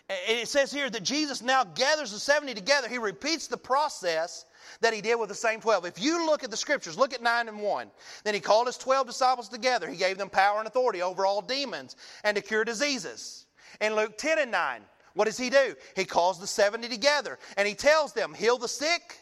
it 0.09 0.47
says 0.47 0.71
here 0.71 0.89
that 0.89 1.03
Jesus 1.03 1.41
now 1.41 1.65
gathers 1.65 2.11
the 2.11 2.19
70 2.19 2.53
together. 2.53 2.87
He 2.87 2.97
repeats 2.97 3.47
the 3.47 3.57
process 3.57 4.45
that 4.79 4.93
he 4.93 5.01
did 5.01 5.19
with 5.19 5.27
the 5.27 5.35
same 5.35 5.59
12. 5.59 5.85
If 5.85 6.01
you 6.01 6.25
look 6.25 6.43
at 6.43 6.51
the 6.51 6.57
scriptures, 6.57 6.97
look 6.97 7.13
at 7.13 7.21
9 7.21 7.49
and 7.49 7.59
1. 7.59 7.91
Then 8.23 8.33
he 8.33 8.39
called 8.39 8.67
his 8.67 8.77
12 8.77 9.07
disciples 9.07 9.49
together. 9.49 9.89
He 9.89 9.97
gave 9.97 10.17
them 10.17 10.29
power 10.29 10.59
and 10.59 10.67
authority 10.67 11.01
over 11.01 11.25
all 11.25 11.41
demons 11.41 11.97
and 12.23 12.35
to 12.35 12.41
cure 12.41 12.63
diseases. 12.63 13.45
In 13.81 13.95
Luke 13.95 14.17
10 14.17 14.39
and 14.39 14.51
9, 14.51 14.81
what 15.13 15.25
does 15.25 15.37
he 15.37 15.49
do? 15.49 15.75
He 15.95 16.05
calls 16.05 16.39
the 16.39 16.47
70 16.47 16.87
together 16.87 17.37
and 17.57 17.67
he 17.67 17.73
tells 17.73 18.13
them, 18.13 18.33
Heal 18.33 18.57
the 18.57 18.67
sick 18.67 19.17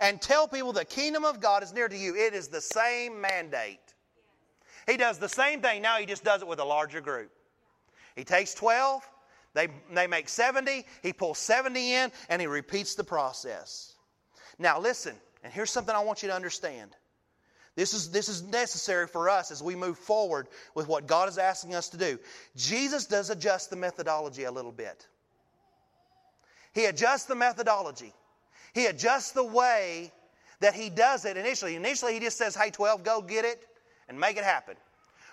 and 0.00 0.20
tell 0.20 0.46
people 0.46 0.72
the 0.72 0.84
kingdom 0.84 1.24
of 1.24 1.40
God 1.40 1.62
is 1.62 1.72
near 1.72 1.88
to 1.88 1.96
you. 1.96 2.14
It 2.14 2.34
is 2.34 2.48
the 2.48 2.60
same 2.60 3.20
mandate. 3.20 3.94
He 4.86 4.96
does 4.96 5.18
the 5.18 5.28
same 5.28 5.62
thing. 5.62 5.80
Now 5.80 5.96
he 5.96 6.04
just 6.04 6.24
does 6.24 6.42
it 6.42 6.48
with 6.48 6.58
a 6.58 6.64
larger 6.64 7.00
group. 7.00 7.30
He 8.16 8.24
takes 8.24 8.52
12 8.54 9.08
they, 9.54 9.68
they 9.92 10.06
make 10.06 10.28
70, 10.28 10.84
he 11.02 11.12
pulls 11.12 11.38
70 11.38 11.94
in, 11.94 12.12
and 12.28 12.40
he 12.40 12.46
repeats 12.46 12.94
the 12.94 13.04
process. 13.04 13.94
Now, 14.58 14.78
listen, 14.78 15.14
and 15.42 15.52
here's 15.52 15.70
something 15.70 15.94
I 15.94 16.00
want 16.00 16.22
you 16.22 16.28
to 16.28 16.34
understand. 16.34 16.90
This 17.76 17.94
is, 17.94 18.10
this 18.10 18.28
is 18.28 18.42
necessary 18.42 19.06
for 19.06 19.28
us 19.28 19.50
as 19.50 19.62
we 19.62 19.74
move 19.74 19.98
forward 19.98 20.48
with 20.74 20.86
what 20.86 21.06
God 21.06 21.28
is 21.28 21.38
asking 21.38 21.74
us 21.74 21.88
to 21.90 21.96
do. 21.96 22.18
Jesus 22.56 23.06
does 23.06 23.30
adjust 23.30 23.70
the 23.70 23.76
methodology 23.76 24.44
a 24.44 24.52
little 24.52 24.72
bit. 24.72 25.06
He 26.72 26.84
adjusts 26.84 27.24
the 27.24 27.34
methodology. 27.34 28.12
He 28.74 28.86
adjusts 28.86 29.32
the 29.32 29.44
way 29.44 30.12
that 30.60 30.74
he 30.74 30.90
does 30.90 31.24
it 31.24 31.36
initially. 31.36 31.74
Initially, 31.74 32.14
he 32.14 32.20
just 32.20 32.38
says, 32.38 32.54
Hey, 32.54 32.70
12, 32.70 33.02
go 33.02 33.22
get 33.22 33.44
it 33.44 33.66
and 34.08 34.18
make 34.18 34.36
it 34.36 34.44
happen. 34.44 34.76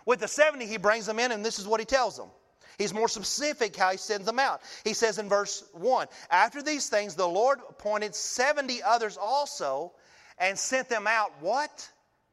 With 0.05 0.19
the 0.19 0.27
70, 0.27 0.65
he 0.65 0.77
brings 0.77 1.05
them 1.05 1.19
in, 1.19 1.31
and 1.31 1.45
this 1.45 1.59
is 1.59 1.67
what 1.67 1.79
he 1.79 1.85
tells 1.85 2.17
them 2.17 2.29
He's 2.77 2.93
more 2.93 3.07
specific 3.07 3.75
how 3.75 3.91
he 3.91 3.97
sends 3.97 4.25
them 4.25 4.37
out. 4.37 4.61
He 4.83 4.93
says 4.93 5.17
in 5.17 5.27
verse 5.27 5.63
1 5.73 6.07
After 6.29 6.61
these 6.61 6.89
things, 6.89 7.15
the 7.15 7.27
Lord 7.27 7.59
appointed 7.69 8.13
70 8.13 8.83
others 8.83 9.17
also 9.17 9.93
and 10.37 10.57
sent 10.57 10.87
them 10.87 11.07
out, 11.07 11.31
what? 11.39 11.89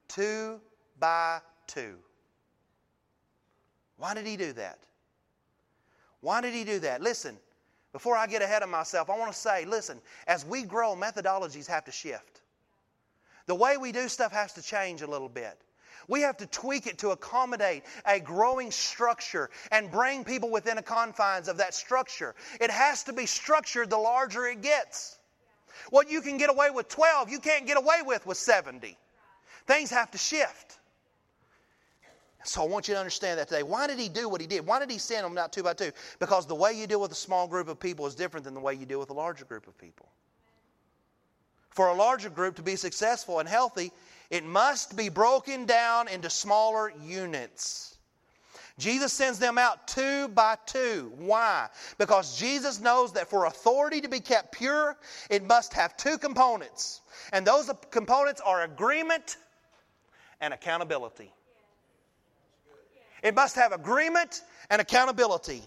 Two 0.08 0.60
by 1.00 1.40
two. 1.66 1.96
Why 3.96 4.14
did 4.14 4.26
he 4.26 4.36
do 4.36 4.52
that? 4.52 4.78
Why 6.20 6.40
did 6.40 6.52
he 6.52 6.64
do 6.64 6.78
that? 6.80 7.00
Listen, 7.00 7.38
before 7.92 8.16
I 8.16 8.26
get 8.26 8.42
ahead 8.42 8.62
of 8.62 8.68
myself, 8.68 9.08
I 9.08 9.18
want 9.18 9.32
to 9.32 9.38
say 9.38 9.64
listen, 9.64 10.00
as 10.26 10.44
we 10.44 10.62
grow, 10.62 10.94
methodologies 10.94 11.66
have 11.68 11.84
to 11.84 11.92
shift. 11.92 12.42
The 13.46 13.54
way 13.54 13.76
we 13.76 13.92
do 13.92 14.08
stuff 14.08 14.32
has 14.32 14.52
to 14.54 14.62
change 14.62 15.02
a 15.02 15.06
little 15.06 15.28
bit. 15.28 15.58
We 16.08 16.20
have 16.22 16.36
to 16.38 16.46
tweak 16.46 16.86
it 16.86 16.98
to 16.98 17.10
accommodate 17.10 17.84
a 18.06 18.20
growing 18.20 18.70
structure 18.70 19.50
and 19.70 19.90
bring 19.90 20.24
people 20.24 20.50
within 20.50 20.76
the 20.76 20.82
confines 20.82 21.48
of 21.48 21.56
that 21.58 21.74
structure. 21.74 22.34
It 22.60 22.70
has 22.70 23.04
to 23.04 23.12
be 23.12 23.26
structured 23.26 23.90
the 23.90 23.98
larger 23.98 24.46
it 24.46 24.62
gets. 24.62 25.18
What 25.90 26.10
you 26.10 26.20
can 26.20 26.36
get 26.36 26.50
away 26.50 26.70
with 26.70 26.88
12, 26.88 27.30
you 27.30 27.40
can't 27.40 27.66
get 27.66 27.76
away 27.76 28.02
with 28.04 28.26
with 28.26 28.36
70. 28.36 28.96
Things 29.66 29.90
have 29.90 30.10
to 30.12 30.18
shift. 30.18 30.78
So 32.44 32.62
I 32.62 32.66
want 32.66 32.88
you 32.88 32.94
to 32.94 33.00
understand 33.00 33.38
that 33.38 33.48
today. 33.48 33.62
Why 33.62 33.86
did 33.86 33.98
he 33.98 34.10
do 34.10 34.28
what 34.28 34.40
he 34.40 34.46
did? 34.46 34.66
Why 34.66 34.78
did 34.78 34.90
he 34.90 34.98
send 34.98 35.24
them 35.24 35.38
out 35.38 35.52
two 35.52 35.62
by 35.62 35.72
two? 35.72 35.92
Because 36.18 36.46
the 36.46 36.54
way 36.54 36.74
you 36.74 36.86
deal 36.86 37.00
with 37.00 37.10
a 37.10 37.16
small 37.16 37.48
group 37.48 37.68
of 37.68 37.80
people 37.80 38.06
is 38.06 38.14
different 38.14 38.44
than 38.44 38.52
the 38.52 38.60
way 38.60 38.74
you 38.74 38.84
deal 38.84 39.00
with 39.00 39.08
a 39.08 39.14
larger 39.14 39.46
group 39.46 39.66
of 39.66 39.76
people. 39.78 40.06
For 41.70 41.88
a 41.88 41.94
larger 41.94 42.28
group 42.28 42.56
to 42.56 42.62
be 42.62 42.76
successful 42.76 43.40
and 43.40 43.48
healthy, 43.48 43.92
it 44.30 44.44
must 44.44 44.96
be 44.96 45.08
broken 45.08 45.66
down 45.66 46.08
into 46.08 46.30
smaller 46.30 46.92
units. 47.02 47.96
Jesus 48.78 49.12
sends 49.12 49.38
them 49.38 49.56
out 49.56 49.86
two 49.86 50.28
by 50.28 50.56
two. 50.66 51.12
Why? 51.16 51.68
Because 51.98 52.36
Jesus 52.38 52.80
knows 52.80 53.12
that 53.12 53.30
for 53.30 53.44
authority 53.44 54.00
to 54.00 54.08
be 54.08 54.18
kept 54.18 54.52
pure, 54.52 54.96
it 55.30 55.44
must 55.46 55.72
have 55.74 55.96
two 55.96 56.18
components. 56.18 57.02
And 57.32 57.46
those 57.46 57.70
components 57.90 58.40
are 58.44 58.62
agreement 58.62 59.36
and 60.40 60.52
accountability. 60.52 61.32
It 63.22 63.34
must 63.34 63.54
have 63.54 63.72
agreement 63.72 64.42
and 64.70 64.82
accountability. 64.82 65.62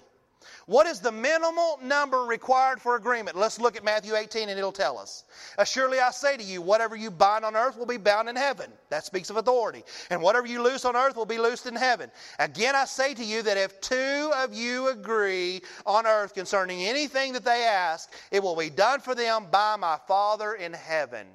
What 0.65 0.86
is 0.86 0.99
the 0.99 1.12
minimal 1.12 1.79
number 1.81 2.23
required 2.23 2.81
for 2.81 2.95
agreement? 2.95 3.38
Let's 3.38 3.60
look 3.60 3.75
at 3.77 3.83
Matthew 3.83 4.15
18 4.15 4.49
and 4.49 4.57
it'll 4.57 4.71
tell 4.71 4.97
us. 4.97 5.23
Surely 5.65 5.99
I 5.99 6.12
say 6.12 6.36
to 6.36 6.43
you, 6.43 6.62
whatever 6.62 6.95
you 6.95 7.10
bind 7.10 7.45
on 7.45 7.55
earth 7.55 7.77
will 7.77 7.86
be 7.86 7.97
bound 7.97 8.27
in 8.27 8.36
heaven. 8.36 8.71
That 8.89 9.05
speaks 9.05 9.29
of 9.29 9.38
authority. 9.38 9.83
And 10.10 10.21
whatever 10.21 10.47
you 10.47 10.62
loose 10.62 10.86
on 10.86 10.95
earth 10.95 11.15
will 11.15 11.25
be 11.25 11.38
loosed 11.38 11.67
in 11.67 11.75
heaven. 11.75 12.12
Again, 12.39 12.75
I 12.75 12.86
say 12.86 13.13
to 13.13 13.23
you 13.23 13.41
that 13.43 13.57
if 13.57 13.79
two 13.81 14.31
of 14.36 14.53
you 14.53 14.89
agree 14.89 15.62
on 15.86 16.05
earth 16.05 16.33
concerning 16.33 16.81
anything 16.81 17.33
that 17.33 17.45
they 17.45 17.63
ask, 17.63 18.12
it 18.31 18.43
will 18.43 18.55
be 18.55 18.69
done 18.69 18.99
for 18.99 19.15
them 19.15 19.47
by 19.51 19.75
my 19.77 19.97
Father 20.07 20.53
in 20.53 20.73
heaven. 20.73 21.27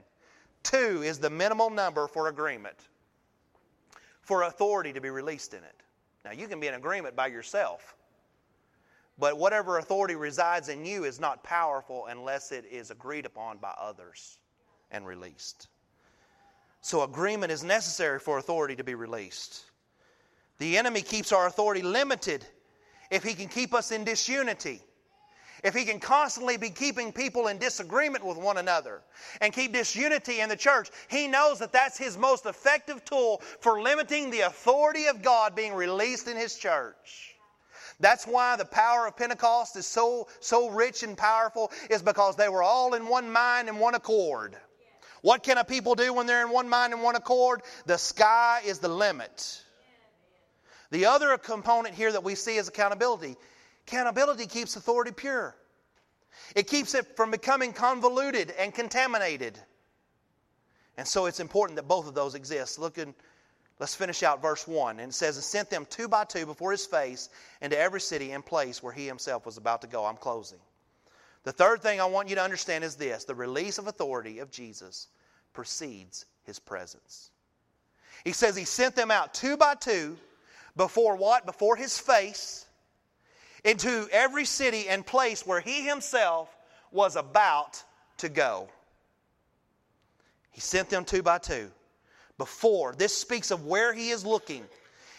Two 0.63 1.03
is 1.03 1.19
the 1.19 1.31
minimal 1.31 1.71
number 1.71 2.07
for 2.07 2.29
agreement, 2.29 2.77
for 4.21 4.43
authority 4.43 4.93
to 4.93 5.01
be 5.01 5.11
released 5.11 5.55
in 5.55 5.65
it. 5.65 5.83
Now, 6.25 6.31
you 6.33 6.47
can 6.47 6.61
be 6.61 6.69
in 6.69 6.75
agreement 6.75 7.17
by 7.17 7.27
yourself. 7.27 7.97
But 9.19 9.39
whatever 9.39 9.79
authority 9.79 10.15
resides 10.15 10.69
in 10.69 10.85
you 10.85 11.05
is 11.05 11.21
not 11.21 11.45
powerful 11.45 12.07
unless 12.07 12.51
it 12.53 12.65
is 12.65 12.91
agreed 12.91 13.27
upon 13.27 13.59
by 13.59 13.75
others 13.79 14.39
and 14.91 15.07
released. 15.07 15.69
So, 16.81 17.03
agreement 17.03 17.53
is 17.53 17.63
necessary 17.63 18.19
for 18.19 18.39
authority 18.39 18.75
to 18.77 18.85
be 18.85 18.95
released. 18.95 19.65
The 20.59 20.77
enemy 20.77 21.03
keeps 21.03 21.33
our 21.33 21.47
authority 21.47 21.83
limited 21.83 22.45
if 23.11 23.23
he 23.23 23.35
can 23.35 23.49
keep 23.49 23.75
us 23.75 23.93
in 23.93 24.05
disunity. 24.05 24.81
If 25.63 25.75
he 25.75 25.85
can 25.85 26.01
constantly 26.01 26.57
be 26.57 26.71
keeping 26.71 27.13
people 27.13 27.47
in 27.47 27.59
disagreement 27.59 28.25
with 28.25 28.37
one 28.37 28.59
another 28.59 29.03
and 29.41 29.53
keep 29.53 29.73
disunity 29.73 30.41
in 30.41 30.49
the 30.49 30.57
church, 30.57 30.91
he 31.09 31.29
knows 31.29 31.61
that 31.61 31.73
that's 31.73 31.97
his 31.97 32.19
most 32.19 32.47
effective 32.47 33.05
tool 33.05 33.41
for 33.61 33.81
limiting 33.81 34.31
the 34.31 34.41
authority 34.41 35.07
of 35.07 35.23
God 35.23 35.55
being 35.55 35.73
released 35.75 36.27
in 36.27 36.37
his 36.37 36.57
church. 36.57 37.32
That's 38.01 38.27
why 38.27 38.57
the 38.57 38.65
power 38.65 39.07
of 39.07 39.17
Pentecost 39.17 39.77
is 39.77 39.87
so, 39.87 40.29
so 40.41 40.69
rich 40.69 41.03
and 41.03 41.17
powerful, 41.17 41.71
is 41.91 42.03
because 42.03 42.37
they 42.37 42.49
were 42.49 42.63
all 42.63 42.95
in 42.95 43.07
one 43.07 43.31
mind 43.31 43.69
and 43.69 43.79
one 43.79 43.95
accord. 43.95 44.57
What 45.23 45.43
can 45.43 45.59
a 45.59 45.65
people 45.65 45.95
do 45.95 46.13
when 46.13 46.27
they're 46.27 46.45
in 46.45 46.53
one 46.53 46.69
mind 46.69 46.93
and 46.93 47.03
one 47.03 47.17
accord? 47.17 47.63
The 47.87 47.97
sky 47.97 48.61
is 48.65 48.81
the 48.81 48.89
limit. 48.89 49.63
The 50.91 51.07
other 51.07 51.39
component 51.39 51.95
here 51.95 52.13
that 52.13 52.23
we 52.23 52.35
see 52.35 52.57
is 52.57 52.69
accountability. 52.69 53.37
Accountability 53.87 54.47
keeps 54.47 54.77
authority 54.77 55.13
pure. 55.13 55.57
It 56.57 56.67
keeps 56.67 56.95
it 56.95 57.17
from 57.17 57.31
becoming 57.31 57.73
convoluted 57.73 58.53
and 58.59 58.75
contaminated. 58.75 59.59
And 60.97 61.07
so 61.07 61.27
it's 61.27 61.41
important 61.41 61.77
that 61.77 61.89
both 61.89 62.07
of 62.07 62.15
those 62.15 62.35
exist. 62.35 62.79
Look 62.79 62.99
in, 62.99 63.15
let's 63.79 63.95
finish 63.95 64.23
out 64.23 64.43
verse 64.43 64.67
1. 64.67 65.01
And 65.01 65.11
it 65.11 65.15
says, 65.15 65.37
And 65.37 65.45
sent 65.45 65.71
them 65.71 65.87
two 65.89 66.09
by 66.09 66.25
two 66.25 66.47
before 66.47 66.71
his 66.71 66.87
face 66.87 67.29
into 67.61 67.79
every 67.79 68.01
city 68.01 68.33
and 68.33 68.45
place 68.45 68.83
where 68.83 68.93
he 68.93 69.07
himself 69.07 69.47
was 69.47 69.57
about 69.57 69.83
to 69.83 69.87
go. 69.87 70.05
I'm 70.05 70.17
closing. 70.17 70.59
The 71.45 71.53
third 71.53 71.83
thing 71.83 72.01
I 72.01 72.05
want 72.05 72.29
you 72.29 72.37
to 72.37 72.43
understand 72.43 72.85
is 72.85 72.97
this 72.97 73.25
the 73.25 73.35
release 73.35 73.79
of 73.79 73.89
authority 73.89 74.39
of 74.39 74.51
Jesus 74.51 75.09
precedes 75.53 76.27
his 76.45 76.59
presence. 76.59 77.31
He 78.25 78.33
says 78.33 78.55
he 78.55 78.65
sent 78.65 78.95
them 78.95 79.11
out 79.11 79.35
two 79.35 79.57
by 79.57 79.75
two 79.75 80.17
before 80.77 81.17
what? 81.17 81.45
Before 81.45 81.77
his 81.77 81.99
face 81.99 82.67
into 83.65 84.09
every 84.11 84.45
city 84.45 84.89
and 84.89 85.05
place 85.05 85.47
where 85.47 85.61
he 85.61 85.83
himself 85.83 86.49
was 86.91 87.17
about 87.17 87.83
to 88.19 88.29
go. 88.29 88.69
He 90.51 90.61
sent 90.61 90.91
them 90.91 91.05
two 91.05 91.23
by 91.23 91.39
two. 91.39 91.71
Before, 92.39 92.95
this 92.97 93.17
speaks 93.17 93.51
of 93.51 93.67
where 93.67 93.93
he 93.93 94.11
is 94.11 94.25
looking. 94.25 94.65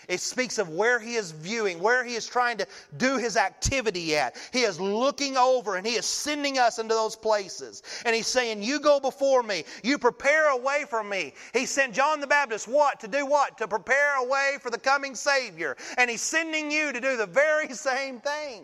It 0.08 0.20
speaks 0.20 0.58
of 0.58 0.70
where 0.70 1.00
he 1.00 1.16
is 1.16 1.32
viewing, 1.32 1.80
where 1.80 2.04
he 2.04 2.16
is 2.16 2.28
trying 2.28 2.58
to 2.58 2.68
do 2.98 3.18
his 3.18 3.38
activity 3.38 4.18
at. 4.18 4.36
He 4.52 4.62
is 4.64 4.80
looking 4.80 5.38
over 5.38 5.76
and 5.76 5.88
he 5.88 5.94
is 5.94 6.06
sending 6.06 6.60
us 6.60 6.80
into 6.80 6.94
those 6.94 7.16
places. 7.16 7.84
And 8.06 8.16
he's 8.16 8.28
saying, 8.28 8.64
You 8.64 8.80
go 8.80 9.00
before 9.00 9.44
me. 9.44 9.64
You 9.84 9.98
prepare 9.98 10.50
a 10.50 10.58
way 10.58 10.86
for 10.90 11.04
me. 11.04 11.34
He 11.54 11.66
sent 11.66 11.94
John 11.94 12.20
the 12.20 12.28
Baptist 12.28 12.68
what? 12.68 13.00
To 13.02 13.08
do 13.08 13.26
what? 13.26 13.58
To 13.60 13.68
prepare 13.68 14.18
a 14.18 14.26
way 14.26 14.58
for 14.62 14.70
the 14.70 14.80
coming 14.80 15.16
Savior. 15.16 15.78
And 15.98 16.10
he's 16.10 16.22
sending 16.22 16.70
you 16.70 16.92
to 16.92 17.00
do 17.00 17.16
the 17.16 17.28
very 17.28 17.70
same 17.74 18.20
thing. 18.20 18.64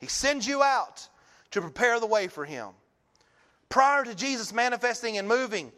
He 0.00 0.08
sends 0.08 0.46
you 0.46 0.62
out 0.62 1.08
to 1.52 1.60
prepare 1.60 2.00
the 2.00 2.06
way 2.06 2.28
for 2.28 2.44
him. 2.44 2.68
Prior 3.68 4.04
to 4.04 4.14
Jesus 4.14 4.52
manifesting 4.52 5.16
and 5.16 5.26
moving, 5.26 5.72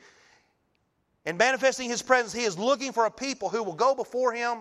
and 1.24 1.38
manifesting 1.38 1.88
his 1.88 2.02
presence, 2.02 2.32
he 2.32 2.44
is 2.44 2.58
looking 2.58 2.92
for 2.92 3.06
a 3.06 3.10
people 3.10 3.48
who 3.48 3.62
will 3.62 3.74
go 3.74 3.94
before 3.94 4.32
him, 4.32 4.58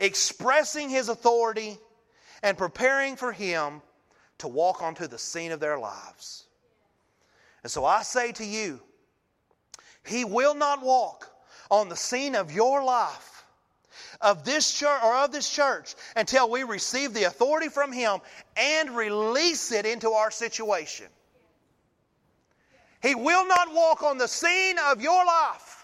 expressing 0.00 0.90
his 0.90 1.08
authority 1.08 1.78
and 2.42 2.58
preparing 2.58 3.16
for 3.16 3.32
him 3.32 3.80
to 4.38 4.48
walk 4.48 4.82
onto 4.82 5.06
the 5.06 5.18
scene 5.18 5.52
of 5.52 5.60
their 5.60 5.78
lives. 5.78 6.44
And 7.62 7.70
so 7.70 7.84
I 7.84 8.02
say 8.02 8.32
to 8.32 8.44
you, 8.44 8.80
he 10.04 10.24
will 10.24 10.54
not 10.54 10.82
walk 10.82 11.30
on 11.70 11.88
the 11.88 11.96
scene 11.96 12.34
of 12.34 12.52
your 12.52 12.82
life 12.82 13.44
of 14.20 14.44
this 14.44 14.72
church 14.72 15.00
or 15.02 15.16
of 15.16 15.32
this 15.32 15.48
church 15.48 15.94
until 16.16 16.50
we 16.50 16.64
receive 16.64 17.14
the 17.14 17.24
authority 17.24 17.68
from 17.68 17.92
him 17.92 18.20
and 18.56 18.96
release 18.96 19.72
it 19.72 19.86
into 19.86 20.10
our 20.10 20.30
situation. 20.30 21.06
He 23.02 23.14
will 23.14 23.46
not 23.46 23.72
walk 23.74 24.02
on 24.02 24.16
the 24.16 24.28
scene 24.28 24.76
of 24.78 25.02
your 25.02 25.24
life 25.24 25.81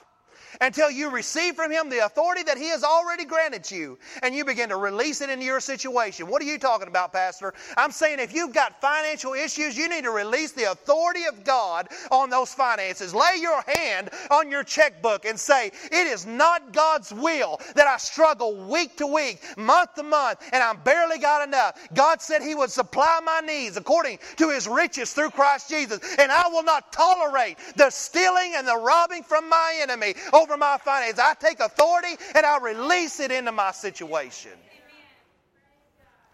until 0.60 0.90
you 0.90 1.10
receive 1.10 1.54
from 1.54 1.70
Him 1.70 1.88
the 1.88 2.04
authority 2.04 2.42
that 2.44 2.58
He 2.58 2.68
has 2.68 2.84
already 2.84 3.24
granted 3.24 3.70
you 3.70 3.98
and 4.22 4.34
you 4.34 4.44
begin 4.44 4.68
to 4.70 4.76
release 4.76 5.20
it 5.20 5.30
into 5.30 5.44
your 5.44 5.60
situation. 5.60 6.26
What 6.26 6.42
are 6.42 6.46
you 6.46 6.58
talking 6.58 6.88
about, 6.88 7.12
Pastor? 7.12 7.54
I'm 7.76 7.90
saying 7.90 8.18
if 8.18 8.34
you've 8.34 8.52
got 8.52 8.80
financial 8.80 9.34
issues, 9.34 9.76
you 9.76 9.88
need 9.88 10.04
to 10.04 10.10
release 10.10 10.52
the 10.52 10.70
authority 10.70 11.24
of 11.24 11.44
God 11.44 11.88
on 12.10 12.30
those 12.30 12.52
finances. 12.52 13.14
Lay 13.14 13.40
your 13.40 13.62
hand 13.66 14.10
on 14.30 14.50
your 14.50 14.62
checkbook 14.64 15.24
and 15.24 15.38
say, 15.38 15.70
It 15.84 16.06
is 16.06 16.26
not 16.26 16.72
God's 16.72 17.12
will 17.12 17.60
that 17.74 17.86
I 17.86 17.96
struggle 17.96 18.56
week 18.68 18.96
to 18.96 19.06
week, 19.06 19.42
month 19.56 19.94
to 19.94 20.02
month, 20.02 20.40
and 20.52 20.62
I'm 20.62 20.78
barely 20.80 21.18
got 21.18 21.46
enough. 21.46 21.78
God 21.94 22.20
said 22.20 22.42
He 22.42 22.54
would 22.54 22.70
supply 22.70 23.20
my 23.24 23.40
needs 23.40 23.76
according 23.76 24.18
to 24.36 24.50
His 24.50 24.66
riches 24.66 25.12
through 25.12 25.30
Christ 25.30 25.68
Jesus, 25.68 26.00
and 26.18 26.30
I 26.30 26.48
will 26.48 26.62
not 26.62 26.92
tolerate 26.92 27.58
the 27.76 27.90
stealing 27.90 28.54
and 28.56 28.66
the 28.66 28.76
robbing 28.76 29.22
from 29.22 29.48
my 29.48 29.78
enemy 29.80 30.14
over 30.38 30.56
my 30.56 30.78
finances. 30.78 31.18
I 31.18 31.34
take 31.34 31.60
authority 31.60 32.16
and 32.34 32.46
I 32.46 32.58
release 32.58 33.20
it 33.20 33.30
into 33.30 33.52
my 33.52 33.72
situation. 33.72 34.52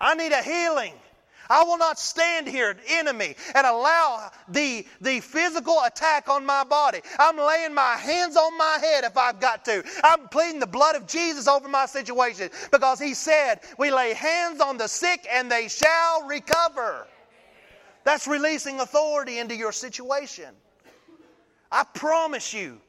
I 0.00 0.14
need 0.14 0.32
a 0.32 0.42
healing. 0.42 0.92
I 1.48 1.62
will 1.64 1.76
not 1.76 1.98
stand 1.98 2.48
here, 2.48 2.76
enemy, 2.88 3.36
and 3.54 3.66
allow 3.66 4.30
the, 4.48 4.86
the 5.00 5.20
physical 5.20 5.78
attack 5.84 6.28
on 6.28 6.46
my 6.46 6.64
body. 6.64 7.00
I'm 7.18 7.36
laying 7.36 7.74
my 7.74 7.96
hands 7.96 8.36
on 8.36 8.56
my 8.56 8.78
head 8.80 9.04
if 9.04 9.16
I've 9.16 9.40
got 9.40 9.64
to. 9.66 9.84
I'm 10.02 10.28
pleading 10.28 10.60
the 10.60 10.66
blood 10.66 10.96
of 10.96 11.06
Jesus 11.06 11.46
over 11.46 11.68
my 11.68 11.86
situation 11.86 12.50
because 12.72 12.98
He 12.98 13.14
said, 13.14 13.60
We 13.78 13.92
lay 13.92 14.14
hands 14.14 14.60
on 14.60 14.78
the 14.78 14.88
sick 14.88 15.26
and 15.30 15.50
they 15.50 15.68
shall 15.68 16.26
recover. 16.26 17.06
That's 18.04 18.26
releasing 18.26 18.80
authority 18.80 19.38
into 19.38 19.54
your 19.56 19.72
situation. 19.72 20.48
I 21.70 21.84
promise 21.94 22.52
you, 22.54 22.80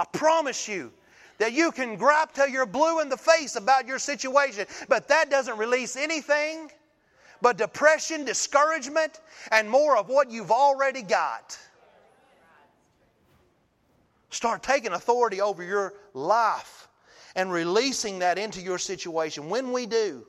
I 0.00 0.04
promise 0.14 0.66
you 0.66 0.92
that 1.36 1.52
you 1.52 1.72
can 1.72 1.96
gripe 1.96 2.32
till 2.32 2.48
you're 2.48 2.64
blue 2.64 3.00
in 3.00 3.10
the 3.10 3.18
face 3.18 3.54
about 3.54 3.86
your 3.86 3.98
situation, 3.98 4.64
but 4.88 5.08
that 5.08 5.28
doesn't 5.28 5.58
release 5.58 5.94
anything 5.94 6.70
but 7.42 7.58
depression, 7.58 8.24
discouragement, 8.24 9.20
and 9.52 9.68
more 9.68 9.98
of 9.98 10.08
what 10.08 10.30
you've 10.30 10.50
already 10.50 11.02
got. 11.02 11.58
Start 14.30 14.62
taking 14.62 14.92
authority 14.92 15.42
over 15.42 15.62
your 15.62 15.92
life 16.14 16.88
and 17.36 17.52
releasing 17.52 18.20
that 18.20 18.38
into 18.38 18.62
your 18.62 18.78
situation. 18.78 19.50
When 19.50 19.70
we 19.70 19.84
do, 19.84 20.26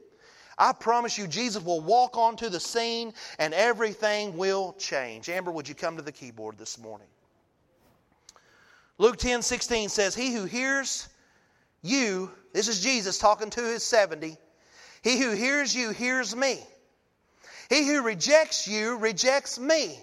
I 0.58 0.74
promise 0.74 1.18
you, 1.18 1.28
Jesus 1.28 1.64
will 1.64 1.80
walk 1.80 2.18
onto 2.18 2.50
the 2.50 2.60
scene 2.60 3.14
and 3.40 3.54
everything 3.54 4.36
will 4.36 4.74
change. 4.74 5.30
Amber, 5.30 5.52
would 5.52 5.70
you 5.70 5.76
come 5.76 5.96
to 5.96 6.02
the 6.02 6.12
keyboard 6.12 6.58
this 6.58 6.78
morning? 6.78 7.08
Luke 9.02 9.18
10 9.18 9.42
16 9.42 9.90
says, 9.90 10.14
He 10.14 10.32
who 10.32 10.46
hears 10.46 11.10
you, 11.82 12.30
this 12.54 12.68
is 12.68 12.84
Jesus 12.84 13.18
talking 13.18 13.50
to 13.50 13.60
his 13.60 13.84
70, 13.84 14.38
he 15.02 15.20
who 15.20 15.32
hears 15.32 15.76
you 15.76 15.90
hears 15.90 16.36
me. 16.36 16.60
He 17.68 17.88
who 17.88 18.04
rejects 18.04 18.68
you 18.68 18.98
rejects 18.98 19.58
me. 19.58 19.98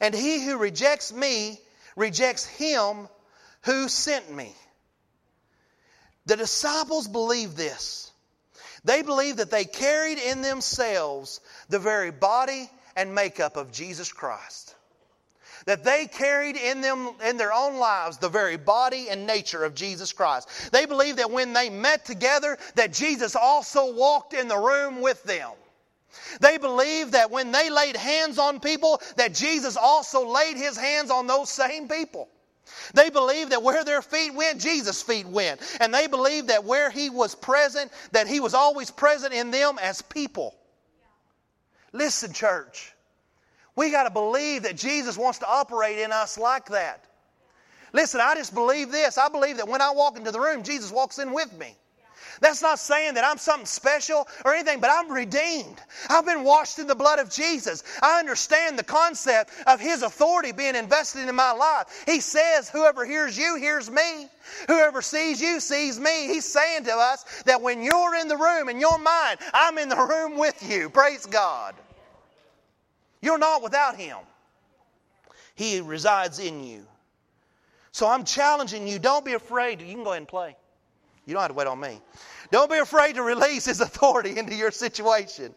And 0.00 0.14
he 0.14 0.44
who 0.44 0.58
rejects 0.58 1.12
me 1.12 1.58
rejects 1.96 2.46
him 2.46 3.08
who 3.62 3.88
sent 3.88 4.32
me. 4.32 4.54
The 6.26 6.36
disciples 6.36 7.08
believed 7.08 7.56
this. 7.56 8.12
They 8.84 9.02
believed 9.02 9.38
that 9.38 9.50
they 9.50 9.64
carried 9.64 10.18
in 10.18 10.42
themselves 10.42 11.40
the 11.68 11.80
very 11.80 12.12
body 12.12 12.70
and 12.94 13.12
makeup 13.12 13.56
of 13.56 13.72
Jesus 13.72 14.12
Christ 14.12 14.75
that 15.66 15.84
they 15.84 16.06
carried 16.06 16.56
in 16.56 16.80
them 16.80 17.10
in 17.24 17.36
their 17.36 17.52
own 17.52 17.76
lives 17.76 18.16
the 18.16 18.28
very 18.28 18.56
body 18.56 19.08
and 19.10 19.26
nature 19.26 19.64
of 19.64 19.74
Jesus 19.74 20.12
Christ. 20.12 20.72
They 20.72 20.86
believed 20.86 21.18
that 21.18 21.30
when 21.30 21.52
they 21.52 21.68
met 21.68 22.04
together 22.04 22.56
that 22.76 22.92
Jesus 22.92 23.36
also 23.36 23.92
walked 23.92 24.32
in 24.32 24.48
the 24.48 24.56
room 24.56 25.00
with 25.00 25.22
them. 25.24 25.50
They 26.40 26.56
believed 26.56 27.12
that 27.12 27.30
when 27.30 27.52
they 27.52 27.68
laid 27.68 27.96
hands 27.96 28.38
on 28.38 28.60
people 28.60 29.02
that 29.16 29.34
Jesus 29.34 29.76
also 29.76 30.26
laid 30.26 30.56
his 30.56 30.76
hands 30.76 31.10
on 31.10 31.26
those 31.26 31.50
same 31.50 31.88
people. 31.88 32.28
They 32.94 33.10
believed 33.10 33.52
that 33.52 33.62
where 33.62 33.84
their 33.84 34.02
feet 34.02 34.34
went, 34.34 34.60
Jesus' 34.60 35.02
feet 35.02 35.26
went. 35.26 35.60
And 35.80 35.92
they 35.92 36.06
believed 36.06 36.48
that 36.48 36.64
where 36.64 36.90
he 36.90 37.10
was 37.10 37.34
present, 37.34 37.92
that 38.12 38.26
he 38.26 38.40
was 38.40 38.54
always 38.54 38.90
present 38.90 39.34
in 39.34 39.50
them 39.50 39.78
as 39.80 40.02
people. 40.02 40.54
Listen, 41.92 42.32
church. 42.32 42.95
We 43.76 43.90
got 43.90 44.04
to 44.04 44.10
believe 44.10 44.62
that 44.62 44.76
Jesus 44.76 45.16
wants 45.16 45.38
to 45.40 45.46
operate 45.46 45.98
in 45.98 46.10
us 46.10 46.38
like 46.38 46.66
that. 46.70 47.04
Listen, 47.92 48.20
I 48.20 48.34
just 48.34 48.54
believe 48.54 48.90
this. 48.90 49.18
I 49.18 49.28
believe 49.28 49.58
that 49.58 49.68
when 49.68 49.80
I 49.80 49.90
walk 49.90 50.16
into 50.16 50.30
the 50.30 50.40
room, 50.40 50.62
Jesus 50.62 50.90
walks 50.90 51.18
in 51.18 51.32
with 51.32 51.56
me. 51.58 51.76
That's 52.40 52.60
not 52.60 52.78
saying 52.78 53.14
that 53.14 53.24
I'm 53.24 53.38
something 53.38 53.66
special 53.66 54.28
or 54.44 54.54
anything, 54.54 54.80
but 54.80 54.90
I'm 54.92 55.10
redeemed. 55.10 55.80
I've 56.10 56.26
been 56.26 56.44
washed 56.44 56.78
in 56.78 56.86
the 56.86 56.94
blood 56.94 57.18
of 57.18 57.30
Jesus. 57.30 57.82
I 58.02 58.18
understand 58.18 58.78
the 58.78 58.84
concept 58.84 59.50
of 59.66 59.80
His 59.80 60.02
authority 60.02 60.52
being 60.52 60.74
invested 60.74 61.28
in 61.28 61.34
my 61.34 61.52
life. 61.52 62.04
He 62.06 62.20
says, 62.20 62.68
Whoever 62.68 63.06
hears 63.06 63.38
you 63.38 63.56
hears 63.56 63.90
me. 63.90 64.28
Whoever 64.68 65.02
sees 65.02 65.40
you 65.40 65.60
sees 65.60 65.98
me. 65.98 66.26
He's 66.26 66.44
saying 66.44 66.84
to 66.84 66.92
us 66.92 67.24
that 67.44 67.62
when 67.62 67.82
you're 67.82 68.14
in 68.14 68.28
the 68.28 68.36
room 68.36 68.68
in 68.68 68.80
your 68.80 68.98
mind, 68.98 69.38
I'm 69.54 69.78
in 69.78 69.88
the 69.88 69.96
room 69.96 70.36
with 70.38 70.68
you. 70.68 70.90
Praise 70.90 71.26
God. 71.26 71.74
You're 73.26 73.38
not 73.38 73.60
without 73.60 73.96
Him. 73.96 74.18
He 75.56 75.80
resides 75.80 76.38
in 76.38 76.62
you. 76.62 76.86
So 77.90 78.06
I'm 78.06 78.22
challenging 78.22 78.86
you, 78.86 79.00
don't 79.00 79.24
be 79.24 79.32
afraid. 79.32 79.80
You 79.80 79.92
can 79.94 80.04
go 80.04 80.10
ahead 80.10 80.18
and 80.18 80.28
play. 80.28 80.54
You 81.24 81.32
don't 81.32 81.42
have 81.42 81.50
to 81.50 81.54
wait 81.54 81.66
on 81.66 81.80
me. 81.80 82.00
Don't 82.52 82.70
be 82.70 82.78
afraid 82.78 83.16
to 83.16 83.22
release 83.22 83.64
His 83.64 83.80
authority 83.88 84.38
into 84.38 84.54
your 84.54 84.70
situation. 84.70 85.52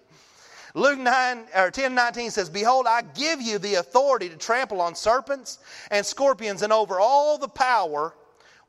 Luke 0.73 0.97
9 0.97 1.45
or 1.55 1.69
10 1.69 1.93
19 1.93 2.32
says, 2.32 2.49
Behold, 2.49 2.88
I 2.88 3.03
give 3.03 3.39
you 3.39 3.60
the 3.60 3.75
authority 3.75 4.29
to 4.29 4.36
trample 4.36 4.82
on 4.82 4.95
serpents 4.95 5.60
and 5.91 6.03
scorpions 6.03 6.63
and 6.63 6.73
over 6.73 6.99
all 6.99 7.38
the 7.38 7.47
power. 7.47 8.15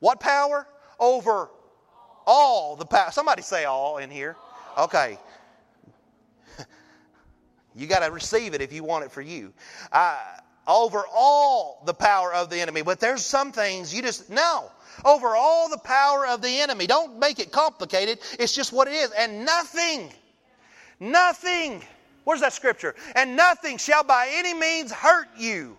What 0.01 0.21
power? 0.21 0.67
Over 0.99 1.49
all 2.27 2.77
the 2.77 2.85
power. 2.85 3.11
Somebody 3.13 3.41
say 3.41 3.65
all 3.65 3.97
in 3.97 4.11
here. 4.11 4.37
Okay. 4.77 5.19
You 7.81 7.87
got 7.87 8.01
to 8.01 8.11
receive 8.11 8.53
it 8.53 8.61
if 8.61 8.75
you 8.75 8.85
want 8.85 9.07
it 9.07 9.11
for 9.11 9.23
you. 9.23 9.55
Uh, 9.91 10.19
over 10.67 11.03
all 11.11 11.83
the 11.87 11.95
power 11.95 12.35
of 12.35 12.51
the 12.51 12.61
enemy. 12.61 12.83
But 12.83 13.01
there's 13.01 13.25
some 13.25 13.53
things 13.53 13.95
you 13.95 14.03
just, 14.03 14.29
no. 14.29 14.71
Over 15.03 15.35
all 15.35 15.71
the 15.71 15.79
power 15.79 16.27
of 16.27 16.43
the 16.43 16.61
enemy. 16.61 16.87
Don't 16.87 17.19
make 17.19 17.39
it 17.39 17.51
complicated. 17.51 18.19
It's 18.39 18.55
just 18.55 18.75
what 18.75 18.87
it 18.87 18.93
is. 18.93 19.11
And 19.13 19.47
nothing, 19.47 20.11
nothing, 21.01 21.83
where's 22.25 22.41
that 22.43 22.53
scripture? 22.53 22.95
And 23.17 23.35
nothing 23.35 23.79
shall 23.79 24.05
by 24.05 24.29
any 24.31 24.53
means 24.53 24.93
hurt 24.93 25.29
you, 25.39 25.79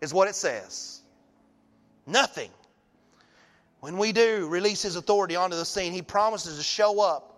is 0.00 0.14
what 0.14 0.28
it 0.28 0.36
says. 0.36 1.00
Nothing. 2.06 2.50
When 3.80 3.98
we 3.98 4.12
do 4.12 4.46
release 4.48 4.82
His 4.82 4.94
authority 4.94 5.34
onto 5.34 5.56
the 5.56 5.64
scene, 5.64 5.92
He 5.92 6.02
promises 6.02 6.56
to 6.56 6.62
show 6.62 7.00
up. 7.00 7.31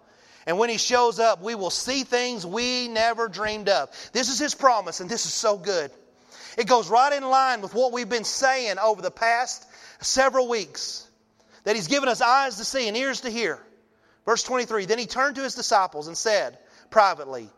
And 0.46 0.58
when 0.58 0.68
He 0.70 0.78
shows 0.78 1.18
up, 1.18 1.42
we 1.42 1.54
will 1.54 1.70
see 1.70 2.04
things 2.04 2.44
we 2.44 2.88
never 2.88 3.28
dreamed 3.28 3.68
of. 3.68 3.90
This 4.12 4.28
is 4.28 4.38
His 4.38 4.54
promise, 4.54 5.00
and 5.00 5.08
this 5.08 5.26
is 5.26 5.32
so 5.32 5.56
good. 5.56 5.90
It 6.56 6.66
goes 6.66 6.88
right 6.88 7.12
in 7.12 7.24
line 7.24 7.60
with 7.60 7.74
what 7.74 7.92
we've 7.92 8.08
been 8.08 8.24
saying 8.24 8.78
over 8.78 9.02
the 9.02 9.10
past 9.10 9.66
several 10.00 10.48
weeks 10.48 11.06
that 11.64 11.76
He's 11.76 11.88
given 11.88 12.08
us 12.08 12.20
eyes 12.20 12.56
to 12.56 12.64
see 12.64 12.88
and 12.88 12.96
ears 12.96 13.22
to 13.22 13.30
hear. 13.30 13.58
Verse 14.24 14.42
23 14.42 14.86
Then 14.86 14.98
He 14.98 15.06
turned 15.06 15.36
to 15.36 15.42
His 15.42 15.54
disciples 15.54 16.08
and 16.08 16.16
said 16.16 16.58
privately, 16.90 17.48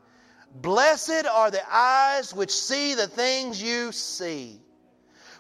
Blessed 0.55 1.27
are 1.27 1.51
the 1.51 1.63
eyes 1.71 2.33
which 2.33 2.51
see 2.51 2.95
the 2.95 3.09
things 3.09 3.63
you 3.63 3.93
see. 3.93 4.61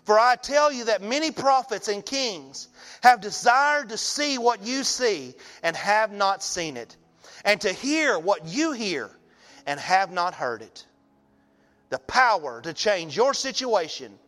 For 0.04 0.18
I 0.18 0.36
tell 0.36 0.70
you 0.70 0.84
that 0.84 1.02
many 1.02 1.32
prophets 1.32 1.88
and 1.88 2.04
kings 2.04 2.68
have 3.02 3.20
desired 3.20 3.88
to 3.88 3.98
see 3.98 4.38
what 4.38 4.64
you 4.64 4.84
see 4.84 5.34
and 5.62 5.74
have 5.74 6.12
not 6.12 6.44
seen 6.44 6.76
it, 6.76 6.96
and 7.46 7.60
to 7.60 7.72
hear 7.72 8.18
what 8.18 8.44
you 8.44 8.72
hear 8.72 9.10
and 9.66 9.80
have 9.80 10.12
not 10.12 10.34
heard 10.34 10.60
it. 10.60 10.84
The 11.88 11.98
power 12.00 12.60
to 12.62 12.74
change 12.74 13.16
your 13.16 13.32
situation, 13.32 14.18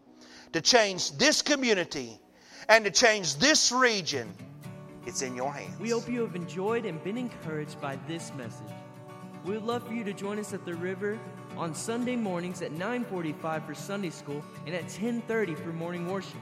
to 0.52 0.60
change 0.60 1.10
this 1.18 1.42
community, 1.42 2.18
and 2.68 2.84
to 2.84 2.90
change 2.90 3.36
this 3.36 3.72
region, 3.72 4.32
it's 5.04 5.22
in 5.22 5.34
your 5.34 5.52
hands. 5.52 5.78
We 5.80 5.90
hope 5.90 6.08
you 6.08 6.20
have 6.20 6.36
enjoyed 6.36 6.84
and 6.84 7.02
been 7.02 7.18
encouraged 7.18 7.80
by 7.80 7.98
this 8.06 8.32
message. 8.36 8.72
We 9.44 9.54
would 9.54 9.64
love 9.64 9.86
for 9.86 9.94
you 9.94 10.04
to 10.04 10.12
join 10.12 10.38
us 10.38 10.52
at 10.52 10.64
the 10.64 10.74
river 10.74 11.18
on 11.56 11.74
Sunday 11.74 12.14
mornings 12.14 12.62
at 12.62 12.72
9:45 12.72 13.66
for 13.66 13.74
Sunday 13.74 14.10
school 14.10 14.44
and 14.66 14.74
at 14.74 14.88
10:30 14.88 15.54
for 15.54 15.72
morning 15.72 16.10
worship. 16.10 16.40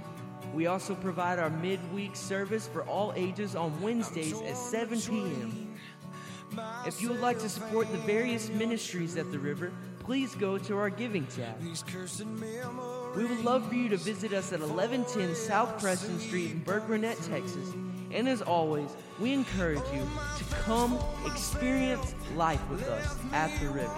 We 0.53 0.67
also 0.67 0.95
provide 0.95 1.39
our 1.39 1.51
midweek 1.51 2.17
service 2.17 2.69
for 2.69 2.83
all 2.83 3.13
ages 3.17 3.55
on 3.55 3.81
Wednesdays 3.81 4.41
at 4.43 4.57
7 4.57 5.01
p.m. 5.01 5.66
If 6.87 7.03
you 7.03 7.09
would 7.09 7.21
like 7.21 7.41
to 7.41 7.49
support 7.49 7.91
the 7.91 7.99
various 7.99 8.49
ministries 8.49 9.17
at 9.17 9.33
the 9.33 9.39
river, 9.41 9.73
please 9.99 10.37
go 10.37 10.57
to 10.57 10.79
our 10.79 10.89
giving 10.89 11.27
tab. 11.27 11.61
We 11.61 13.25
would 13.25 13.45
love 13.45 13.69
for 13.69 13.75
you 13.75 13.89
to 13.89 13.97
visit 13.97 14.33
us 14.33 14.53
at 14.53 14.61
1110 14.61 15.35
South 15.35 15.81
Preston 15.81 16.21
Street 16.21 16.53
in 16.53 16.59
Burke 16.61 16.89
Texas. 16.89 17.73
And 18.13 18.29
as 18.29 18.41
always, 18.41 18.91
we 19.19 19.33
encourage 19.33 19.83
you 19.93 20.09
to 20.39 20.45
come 20.63 20.97
experience 21.27 22.15
life 22.37 22.63
with 22.71 22.87
us 22.89 23.17
at 23.33 23.51
the 23.59 23.69
river. 23.69 23.91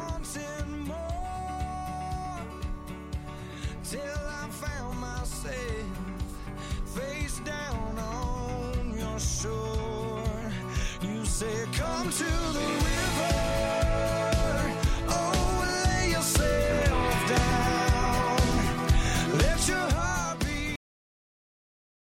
Said, 11.39 11.73
Come 11.73 12.11
to 12.11 12.25
the. 12.25 12.98